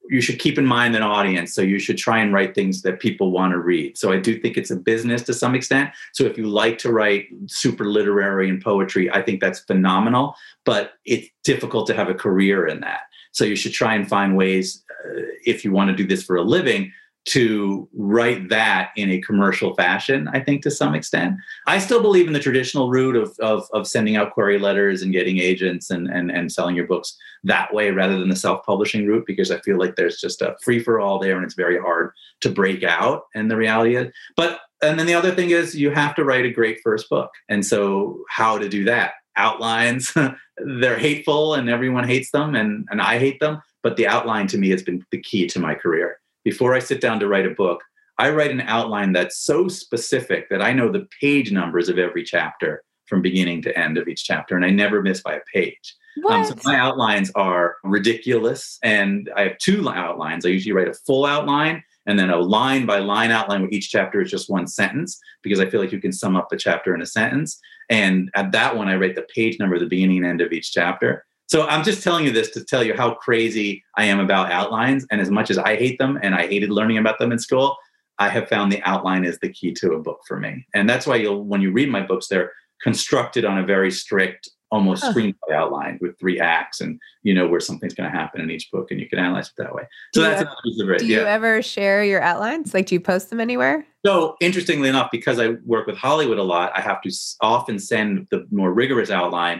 you 0.09 0.21
should 0.21 0.39
keep 0.39 0.57
in 0.57 0.65
mind 0.65 0.95
an 0.95 1.03
audience. 1.03 1.53
So 1.53 1.61
you 1.61 1.79
should 1.79 1.97
try 1.97 2.17
and 2.19 2.33
write 2.33 2.55
things 2.55 2.81
that 2.81 2.99
people 2.99 3.31
want 3.31 3.51
to 3.53 3.59
read. 3.59 3.97
So 3.97 4.11
I 4.11 4.17
do 4.17 4.39
think 4.39 4.57
it's 4.57 4.71
a 4.71 4.75
business 4.75 5.21
to 5.23 5.33
some 5.33 5.53
extent. 5.55 5.91
So 6.13 6.23
if 6.25 6.37
you 6.37 6.47
like 6.47 6.77
to 6.79 6.91
write 6.91 7.27
super 7.45 7.85
literary 7.85 8.49
and 8.49 8.61
poetry, 8.61 9.11
I 9.11 9.21
think 9.21 9.39
that's 9.39 9.59
phenomenal. 9.59 10.35
But 10.65 10.93
it's 11.05 11.27
difficult 11.43 11.85
to 11.87 11.93
have 11.93 12.09
a 12.09 12.15
career 12.15 12.67
in 12.67 12.79
that. 12.81 13.01
So 13.31 13.45
you 13.45 13.55
should 13.55 13.73
try 13.73 13.93
and 13.93 14.07
find 14.07 14.35
ways, 14.35 14.83
uh, 14.89 15.21
if 15.45 15.63
you 15.63 15.71
want 15.71 15.91
to 15.91 15.95
do 15.95 16.07
this 16.07 16.23
for 16.23 16.35
a 16.35 16.41
living, 16.41 16.91
to 17.25 17.87
write 17.93 18.49
that 18.49 18.89
in 18.95 19.09
a 19.11 19.21
commercial 19.21 19.75
fashion, 19.75 20.27
I 20.33 20.39
think 20.39 20.63
to 20.63 20.71
some 20.71 20.95
extent. 20.95 21.35
I 21.67 21.77
still 21.77 22.01
believe 22.01 22.27
in 22.27 22.33
the 22.33 22.39
traditional 22.39 22.89
route 22.89 23.15
of, 23.15 23.35
of, 23.39 23.67
of 23.73 23.87
sending 23.87 24.15
out 24.15 24.33
query 24.33 24.57
letters 24.57 25.01
and 25.01 25.11
getting 25.11 25.37
agents 25.37 25.89
and, 25.89 26.07
and, 26.07 26.31
and 26.31 26.51
selling 26.51 26.75
your 26.75 26.87
books 26.87 27.15
that 27.43 27.73
way 27.73 27.91
rather 27.91 28.17
than 28.17 28.29
the 28.29 28.35
self-publishing 28.35 29.05
route 29.05 29.25
because 29.27 29.51
I 29.51 29.59
feel 29.59 29.77
like 29.77 29.95
there's 29.95 30.19
just 30.19 30.41
a 30.41 30.55
free 30.63 30.81
for 30.81 30.99
all 30.99 31.19
there 31.19 31.35
and 31.35 31.45
it's 31.45 31.55
very 31.55 31.79
hard 31.79 32.11
to 32.41 32.49
break 32.49 32.83
out. 32.83 33.23
And 33.35 33.51
the 33.51 33.57
reality 33.57 33.95
is, 33.95 34.11
but 34.35 34.61
and 34.81 34.97
then 34.97 35.07
the 35.07 35.13
other 35.13 35.35
thing 35.35 35.49
is 35.49 35.75
you 35.75 35.91
have 35.91 36.15
to 36.15 36.23
write 36.23 36.45
a 36.45 36.51
great 36.51 36.79
first 36.81 37.09
book. 37.09 37.31
And 37.49 37.65
so 37.65 38.23
how 38.29 38.57
to 38.57 38.69
do 38.69 38.85
that? 38.85 39.11
Outlines, 39.35 40.13
they're 40.57 40.97
hateful 40.97 41.53
and 41.53 41.69
everyone 41.69 42.07
hates 42.07 42.31
them 42.31 42.55
and, 42.55 42.87
and 42.89 43.01
I 43.01 43.19
hate 43.19 43.39
them 43.41 43.61
but 43.83 43.97
the 43.97 44.07
outline 44.07 44.47
to 44.47 44.57
me 44.57 44.69
has 44.69 44.83
been 44.83 45.05
the 45.11 45.21
key 45.21 45.47
to 45.47 45.59
my 45.59 45.75
career. 45.75 46.19
Before 46.49 46.73
I 46.73 46.79
sit 46.79 46.99
down 46.99 47.19
to 47.19 47.27
write 47.27 47.45
a 47.45 47.51
book, 47.51 47.83
I 48.17 48.31
write 48.31 48.49
an 48.49 48.61
outline 48.61 49.13
that's 49.13 49.37
so 49.37 49.67
specific 49.67 50.49
that 50.49 50.63
I 50.63 50.73
know 50.73 50.91
the 50.91 51.07
page 51.21 51.51
numbers 51.51 51.89
of 51.89 51.99
every 51.99 52.23
chapter 52.23 52.81
from 53.05 53.21
beginning 53.21 53.61
to 53.61 53.77
end 53.77 53.99
of 53.99 54.07
each 54.07 54.23
chapter, 54.23 54.55
and 54.55 54.65
I 54.65 54.71
never 54.71 55.03
miss 55.03 55.21
by 55.21 55.35
a 55.35 55.41
page. 55.53 55.95
Um, 56.27 56.43
so 56.43 56.55
my 56.65 56.75
outlines 56.75 57.29
are 57.35 57.75
ridiculous, 57.83 58.79
and 58.81 59.29
I 59.35 59.43
have 59.43 59.59
two 59.59 59.87
outlines. 59.87 60.43
I 60.43 60.49
usually 60.49 60.73
write 60.73 60.87
a 60.87 60.95
full 61.05 61.23
outline 61.23 61.83
and 62.07 62.17
then 62.17 62.31
a 62.31 62.37
line 62.37 62.87
by 62.87 62.97
line 62.97 63.29
outline 63.29 63.61
where 63.61 63.69
each 63.69 63.91
chapter 63.91 64.19
is 64.19 64.31
just 64.31 64.49
one 64.49 64.65
sentence 64.65 65.19
because 65.43 65.59
I 65.59 65.69
feel 65.69 65.79
like 65.79 65.91
you 65.91 66.01
can 66.01 66.11
sum 66.11 66.35
up 66.35 66.51
a 66.51 66.57
chapter 66.57 66.95
in 66.95 67.03
a 67.03 67.05
sentence. 67.05 67.59
And 67.91 68.31
at 68.33 68.51
that 68.53 68.75
one, 68.75 68.87
I 68.87 68.95
write 68.95 69.13
the 69.13 69.27
page 69.35 69.59
number, 69.59 69.77
the 69.77 69.85
beginning 69.85 70.17
and 70.17 70.25
end 70.25 70.41
of 70.41 70.51
each 70.51 70.71
chapter. 70.71 71.27
So 71.49 71.65
I'm 71.65 71.83
just 71.83 72.03
telling 72.03 72.25
you 72.25 72.31
this 72.31 72.51
to 72.51 72.63
tell 72.63 72.83
you 72.83 72.93
how 72.95 73.15
crazy 73.15 73.83
I 73.97 74.05
am 74.05 74.19
about 74.19 74.51
outlines. 74.51 75.07
And 75.09 75.19
as 75.19 75.31
much 75.31 75.49
as 75.49 75.57
I 75.57 75.75
hate 75.75 75.97
them 75.97 76.19
and 76.21 76.35
I 76.35 76.45
hated 76.45 76.69
learning 76.69 76.99
about 76.99 77.17
them 77.17 77.31
in 77.31 77.39
school, 77.39 77.75
I 78.19 78.29
have 78.29 78.47
found 78.47 78.71
the 78.71 78.83
outline 78.83 79.25
is 79.25 79.39
the 79.39 79.49
key 79.49 79.73
to 79.75 79.93
a 79.93 79.99
book 79.99 80.19
for 80.27 80.39
me. 80.39 80.67
And 80.75 80.87
that's 80.87 81.07
why 81.07 81.15
you'll 81.15 81.43
when 81.43 81.61
you 81.61 81.71
read 81.71 81.89
my 81.89 82.01
books, 82.01 82.27
they're 82.27 82.51
constructed 82.83 83.45
on 83.45 83.57
a 83.57 83.65
very 83.65 83.89
strict 83.89 84.49
almost 84.71 85.03
screenplay 85.03 85.51
outline 85.51 85.97
with 85.99 86.17
three 86.19 86.39
acts 86.39 86.79
and 86.79 86.99
you 87.23 87.33
know 87.33 87.47
where 87.47 87.59
something's 87.59 87.95
going 87.95 88.09
to 88.09 88.15
happen 88.15 88.39
in 88.39 88.51
each 88.51 88.69
book 88.71 88.91
and 88.91 88.99
you 88.99 89.09
can 89.09 89.17
analyze 89.17 89.47
it 89.47 89.53
that 89.57 89.73
way 89.73 89.81
so 90.13 90.21
do 90.21 90.29
that's 90.29 90.41
ever, 90.79 90.93
it 90.93 90.99
do 90.99 91.07
you 91.07 91.21
ever 91.21 91.59
share 91.63 92.03
your 92.03 92.21
outlines 92.21 92.71
like 92.71 92.85
do 92.85 92.93
you 92.93 93.01
post 93.01 93.31
them 93.31 93.39
anywhere 93.39 93.83
so 94.05 94.35
interestingly 94.39 94.87
enough 94.87 95.09
because 95.11 95.39
i 95.39 95.49
work 95.65 95.87
with 95.87 95.97
hollywood 95.97 96.37
a 96.37 96.43
lot 96.43 96.71
i 96.75 96.81
have 96.81 97.01
to 97.01 97.11
often 97.41 97.79
send 97.79 98.27
the 98.29 98.45
more 98.51 98.71
rigorous 98.71 99.09
outline 99.09 99.59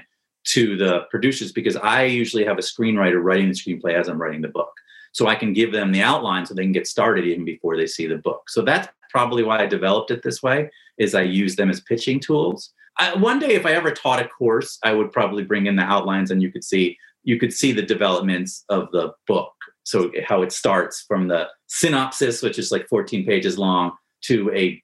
to 0.52 0.78
the 0.78 1.02
producers 1.10 1.52
because 1.52 1.76
i 1.78 2.04
usually 2.04 2.46
have 2.46 2.58
a 2.58 2.62
screenwriter 2.62 3.22
writing 3.24 3.48
the 3.48 3.54
screenplay 3.54 3.94
as 3.94 4.08
i'm 4.08 4.22
writing 4.22 4.42
the 4.42 4.48
book. 4.48 4.72
So 5.12 5.28
i 5.28 5.36
can 5.36 5.54
give 5.54 5.72
them 5.72 5.92
the 5.92 6.02
outline 6.02 6.46
so 6.46 6.54
they 6.54 6.64
can 6.64 6.72
get 6.72 6.88
started 6.88 7.26
even 7.26 7.46
before 7.46 7.78
they 7.78 7.88
see 7.88 8.08
the 8.08 8.18
book. 8.18 8.50
So 8.50 8.62
that's 8.62 8.88
probably 9.10 9.44
why 9.44 9.60
i 9.60 9.66
developed 9.66 10.12
it 10.12 10.24
this 10.24 10.42
way 10.44 10.70
is 10.98 11.16
i 11.16 11.22
use 11.22 11.56
them 11.56 11.70
as 11.70 11.82
pitching 11.82 12.20
tools. 12.20 12.72
I, 12.98 13.16
one 13.16 13.40
day 13.40 13.54
if 13.56 13.66
i 13.66 13.72
ever 13.72 13.92
taught 13.92 14.22
a 14.22 14.28
course 14.28 14.78
i 14.84 14.92
would 14.94 15.12
probably 15.12 15.44
bring 15.44 15.66
in 15.68 15.76
the 15.76 15.84
outlines 15.84 16.32
and 16.32 16.42
you 16.42 16.52
could 16.52 16.64
see 16.64 16.98
you 17.24 17.38
could 17.38 17.54
see 17.54 17.72
the 17.72 17.82
developments 17.82 18.64
of 18.70 18.92
the 18.92 19.12
book. 19.28 19.54
So 19.84 20.12
how 20.26 20.42
it 20.42 20.52
starts 20.52 21.04
from 21.08 21.28
the 21.28 21.48
synopsis 21.68 22.42
which 22.42 22.58
is 22.58 22.72
like 22.72 22.88
14 22.88 23.26
pages 23.26 23.58
long 23.58 23.92
to 24.22 24.52
a 24.54 24.82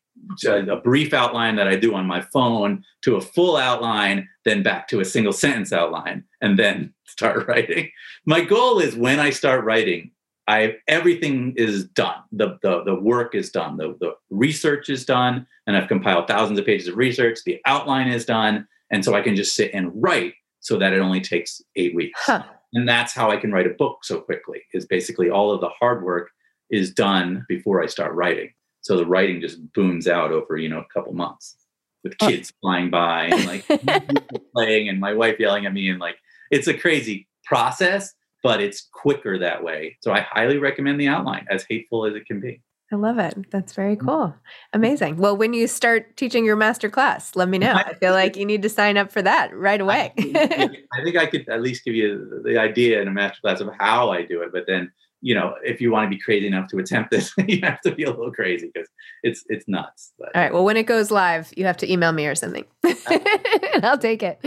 a 0.47 0.75
brief 0.77 1.13
outline 1.13 1.55
that 1.55 1.67
I 1.67 1.75
do 1.75 1.93
on 1.95 2.05
my 2.05 2.21
phone 2.21 2.83
to 3.03 3.15
a 3.15 3.21
full 3.21 3.57
outline, 3.57 4.27
then 4.43 4.63
back 4.63 4.87
to 4.89 4.99
a 4.99 5.05
single 5.05 5.33
sentence 5.33 5.71
outline, 5.71 6.23
and 6.41 6.57
then 6.57 6.93
start 7.05 7.47
writing. 7.47 7.89
My 8.25 8.41
goal 8.41 8.79
is 8.79 8.95
when 8.95 9.19
I 9.19 9.29
start 9.29 9.63
writing, 9.63 10.11
I 10.47 10.75
everything 10.87 11.53
is 11.57 11.85
done. 11.85 12.21
The, 12.31 12.59
the 12.61 12.83
the 12.83 12.95
work 12.95 13.33
is 13.33 13.49
done. 13.49 13.77
The 13.77 13.95
the 13.99 14.13
research 14.29 14.89
is 14.89 15.05
done, 15.05 15.47
and 15.65 15.75
I've 15.75 15.87
compiled 15.87 16.27
thousands 16.27 16.59
of 16.59 16.65
pages 16.65 16.87
of 16.87 16.97
research. 16.97 17.39
The 17.45 17.59
outline 17.65 18.09
is 18.09 18.25
done, 18.25 18.67
and 18.91 19.03
so 19.03 19.15
I 19.15 19.21
can 19.21 19.35
just 19.35 19.55
sit 19.55 19.71
and 19.73 19.91
write 19.95 20.33
so 20.59 20.77
that 20.77 20.93
it 20.93 20.99
only 20.99 21.21
takes 21.21 21.61
eight 21.75 21.95
weeks. 21.95 22.19
Huh. 22.23 22.43
And 22.73 22.87
that's 22.87 23.13
how 23.13 23.31
I 23.31 23.37
can 23.37 23.51
write 23.51 23.67
a 23.67 23.71
book 23.71 23.99
so 24.03 24.19
quickly. 24.19 24.61
Is 24.73 24.85
basically 24.85 25.29
all 25.29 25.51
of 25.51 25.61
the 25.61 25.69
hard 25.79 26.03
work 26.03 26.29
is 26.69 26.93
done 26.93 27.45
before 27.47 27.81
I 27.81 27.87
start 27.87 28.13
writing. 28.13 28.51
So 28.85 28.97
the 28.97 29.05
writing 29.05 29.41
just 29.41 29.73
booms 29.73 30.07
out 30.07 30.31
over 30.31 30.57
you 30.57 30.69
know 30.69 30.79
a 30.79 30.93
couple 30.93 31.13
months 31.13 31.57
with 32.03 32.17
kids 32.19 32.51
oh. 32.53 32.57
flying 32.61 32.89
by 32.89 33.25
and 33.25 33.45
like 33.45 33.65
playing 34.53 34.89
and 34.89 34.99
my 34.99 35.13
wife 35.13 35.39
yelling 35.39 35.65
at 35.65 35.73
me 35.73 35.89
and 35.89 35.99
like 35.99 36.17
it's 36.51 36.67
a 36.67 36.73
crazy 36.73 37.27
process 37.43 38.13
but 38.45 38.61
it's 38.61 38.87
quicker 38.93 39.39
that 39.39 39.63
way. 39.63 39.97
So 40.01 40.13
I 40.13 40.19
highly 40.19 40.59
recommend 40.59 41.01
the 41.01 41.07
outline, 41.07 41.47
as 41.49 41.65
hateful 41.67 42.05
as 42.05 42.13
it 42.13 42.27
can 42.27 42.39
be. 42.39 42.61
I 42.93 42.95
love 42.95 43.17
it. 43.17 43.49
That's 43.49 43.73
very 43.73 43.95
mm-hmm. 43.95 44.07
cool. 44.07 44.35
Amazing. 44.71 45.17
Well, 45.17 45.35
when 45.35 45.53
you 45.53 45.65
start 45.65 46.15
teaching 46.15 46.45
your 46.45 46.55
master 46.55 46.87
class, 46.87 47.35
let 47.35 47.49
me 47.49 47.57
know. 47.57 47.73
I 47.73 47.95
feel 47.95 48.11
like 48.11 48.37
you 48.37 48.45
need 48.45 48.61
to 48.61 48.69
sign 48.69 48.97
up 48.97 49.11
for 49.11 49.23
that 49.23 49.51
right 49.57 49.81
away. 49.81 50.13
I 50.15 50.69
think 51.03 51.17
I 51.17 51.25
could 51.25 51.49
at 51.49 51.63
least 51.63 51.85
give 51.85 51.95
you 51.95 52.43
the 52.45 52.59
idea 52.59 53.01
in 53.01 53.07
a 53.07 53.11
master 53.11 53.41
class 53.41 53.61
of 53.61 53.69
how 53.79 54.11
I 54.11 54.21
do 54.21 54.43
it, 54.43 54.51
but 54.53 54.65
then 54.67 54.91
you 55.25 55.33
know, 55.33 55.55
if 55.63 55.81
you 55.81 55.89
want 55.89 56.05
to 56.05 56.15
be 56.15 56.21
crazy 56.21 56.45
enough 56.45 56.67
to 56.67 56.77
attempt 56.77 57.09
this, 57.09 57.33
you 57.47 57.59
have 57.63 57.81
to 57.81 57.91
be 57.95 58.03
a 58.03 58.11
little 58.11 58.31
crazy 58.31 58.69
because 58.71 58.87
it's 59.23 59.43
it's 59.49 59.67
nuts. 59.67 60.13
But. 60.19 60.35
All 60.35 60.41
right. 60.41 60.53
Well, 60.53 60.63
when 60.63 60.77
it 60.77 60.83
goes 60.83 61.09
live, 61.09 61.51
you 61.57 61.65
have 61.65 61.77
to 61.77 61.91
email 61.91 62.11
me 62.11 62.27
or 62.27 62.35
something, 62.35 62.63
and 62.83 63.83
I'll 63.83 63.97
take 63.97 64.21
it. 64.21 64.39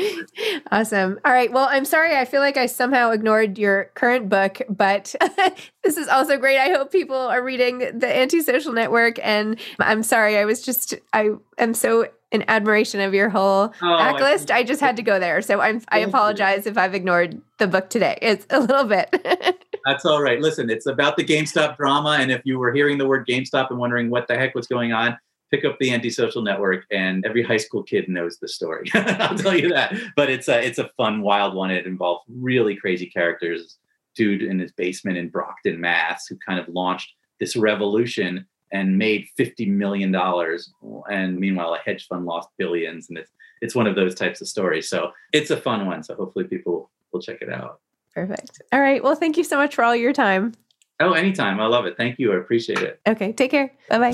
Awesome. 0.71 1.19
All 1.25 1.33
right. 1.33 1.51
Well, 1.51 1.67
I'm 1.69 1.85
sorry. 1.85 2.17
I 2.17 2.25
feel 2.25 2.41
like 2.41 2.57
I 2.57 2.67
somehow 2.67 3.11
ignored 3.11 3.59
your 3.59 3.91
current 3.95 4.29
book, 4.29 4.61
but 4.69 5.17
this 5.83 5.97
is 5.97 6.07
also 6.07 6.37
great. 6.37 6.59
I 6.59 6.69
hope 6.69 6.93
people 6.93 7.17
are 7.17 7.43
reading 7.43 7.79
the 7.79 8.17
Antisocial 8.17 8.73
Network, 8.73 9.19
and 9.21 9.59
I'm 9.81 10.05
sorry. 10.05 10.39
I 10.39 10.45
was 10.45 10.63
just 10.63 10.95
I 11.13 11.31
am 11.59 11.75
so 11.75 12.07
in 12.31 12.45
admiration 12.49 13.01
of 13.01 13.15
your 13.15 13.29
whole 13.29 13.73
oh, 13.81 13.85
backlist. 13.85 14.51
I, 14.51 14.59
I 14.59 14.63
just 14.63 14.81
had 14.81 14.97
to 14.97 15.03
go 15.03 15.19
there. 15.19 15.41
So 15.43 15.61
I'm 15.61 15.83
I 15.89 16.01
apologize 16.01 16.67
if 16.67 16.77
I've 16.77 16.95
ignored 16.95 17.41
the 17.59 17.67
book 17.67 17.91
today. 17.91 18.19
It's 18.21 18.47
a 18.51 18.61
little 18.61 18.85
bit. 18.85 19.09
That's 19.85 20.05
all 20.05 20.23
right. 20.23 20.41
Listen, 20.41 20.69
it's 20.69 20.87
about 20.87 21.17
the 21.17 21.25
GameStop 21.25 21.77
drama. 21.77 22.19
And 22.21 22.31
if 22.31 22.43
you 22.45 22.59
were 22.59 22.73
hearing 22.73 22.99
the 22.99 23.07
word 23.07 23.27
GameStop 23.27 23.71
and 23.71 23.79
wondering 23.79 24.11
what 24.11 24.29
the 24.29 24.37
heck 24.37 24.55
was 24.55 24.67
going 24.67 24.93
on, 24.93 25.17
pick 25.51 25.65
up 25.65 25.79
the 25.79 25.93
antisocial 25.93 26.43
network 26.43 26.85
and 26.91 27.25
every 27.25 27.43
high 27.43 27.57
school 27.57 27.83
kid 27.83 28.09
knows 28.09 28.39
the 28.39 28.49
story. 28.49 28.91
I'll 28.95 29.39
tell 29.39 29.57
you 29.57 29.71
that. 29.71 29.95
But 30.15 30.29
it's 30.31 30.49
a 30.49 30.65
it's 30.65 30.79
a 30.79 30.91
fun, 30.97 31.23
wild 31.23 31.55
one. 31.55 31.71
It 31.71 31.87
involves 31.87 32.23
really 32.29 32.77
crazy 32.77 33.07
characters. 33.07 33.79
Dude 34.15 34.43
in 34.43 34.59
his 34.59 34.73
basement 34.73 35.17
in 35.17 35.29
Brockton, 35.29 35.81
Mass, 35.81 36.27
who 36.27 36.37
kind 36.45 36.59
of 36.59 36.69
launched 36.69 37.15
this 37.39 37.57
revolution 37.57 38.47
and 38.73 38.99
made 38.99 39.27
fifty 39.37 39.67
million 39.67 40.13
dollars, 40.13 40.73
and 41.11 41.39
meanwhile 41.39 41.75
a 41.75 41.79
hedge 41.79 42.07
fund 42.07 42.27
lost 42.27 42.49
billions, 42.59 43.09
and 43.09 43.19
it's 43.19 43.31
it's 43.61 43.75
one 43.75 43.87
of 43.87 43.97
those 43.97 44.15
types 44.15 44.41
of 44.41 44.49
stories. 44.49 44.89
So 44.89 45.13
it's 45.33 45.51
a 45.51 45.57
fun 45.57 45.87
one. 45.87 46.03
So 46.03 46.15
hopefully 46.15 46.45
people 46.45 46.91
will 47.13 47.21
check 47.21 47.43
it 47.43 47.51
out. 47.53 47.81
Perfect. 48.15 48.63
All 48.73 48.81
right. 48.81 49.03
Well, 49.03 49.15
thank 49.15 49.37
you 49.37 49.45
so 49.45 49.57
much 49.57 49.75
for 49.75 49.85
all 49.85 49.97
your 49.97 50.13
time. 50.13 50.53
Oh, 51.01 51.13
anytime. 51.13 51.61
I 51.61 51.67
love 51.67 51.87
it. 51.87 51.97
Thank 51.97 52.19
you. 52.19 52.33
I 52.33 52.37
appreciate 52.37 52.81
it. 52.81 53.01
Okay. 53.07 53.33
Take 53.33 53.51
care. 53.51 53.73
Bye 53.89 53.99
bye. 53.99 54.13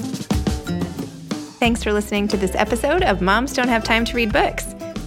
Thanks 1.58 1.82
for 1.82 1.92
listening 1.92 2.28
to 2.28 2.36
this 2.36 2.54
episode 2.54 3.02
of 3.02 3.22
Moms 3.22 3.54
Don't 3.54 3.68
Have 3.68 3.84
Time 3.84 4.04
to 4.04 4.14
Read 4.14 4.32
Books. 4.32 4.74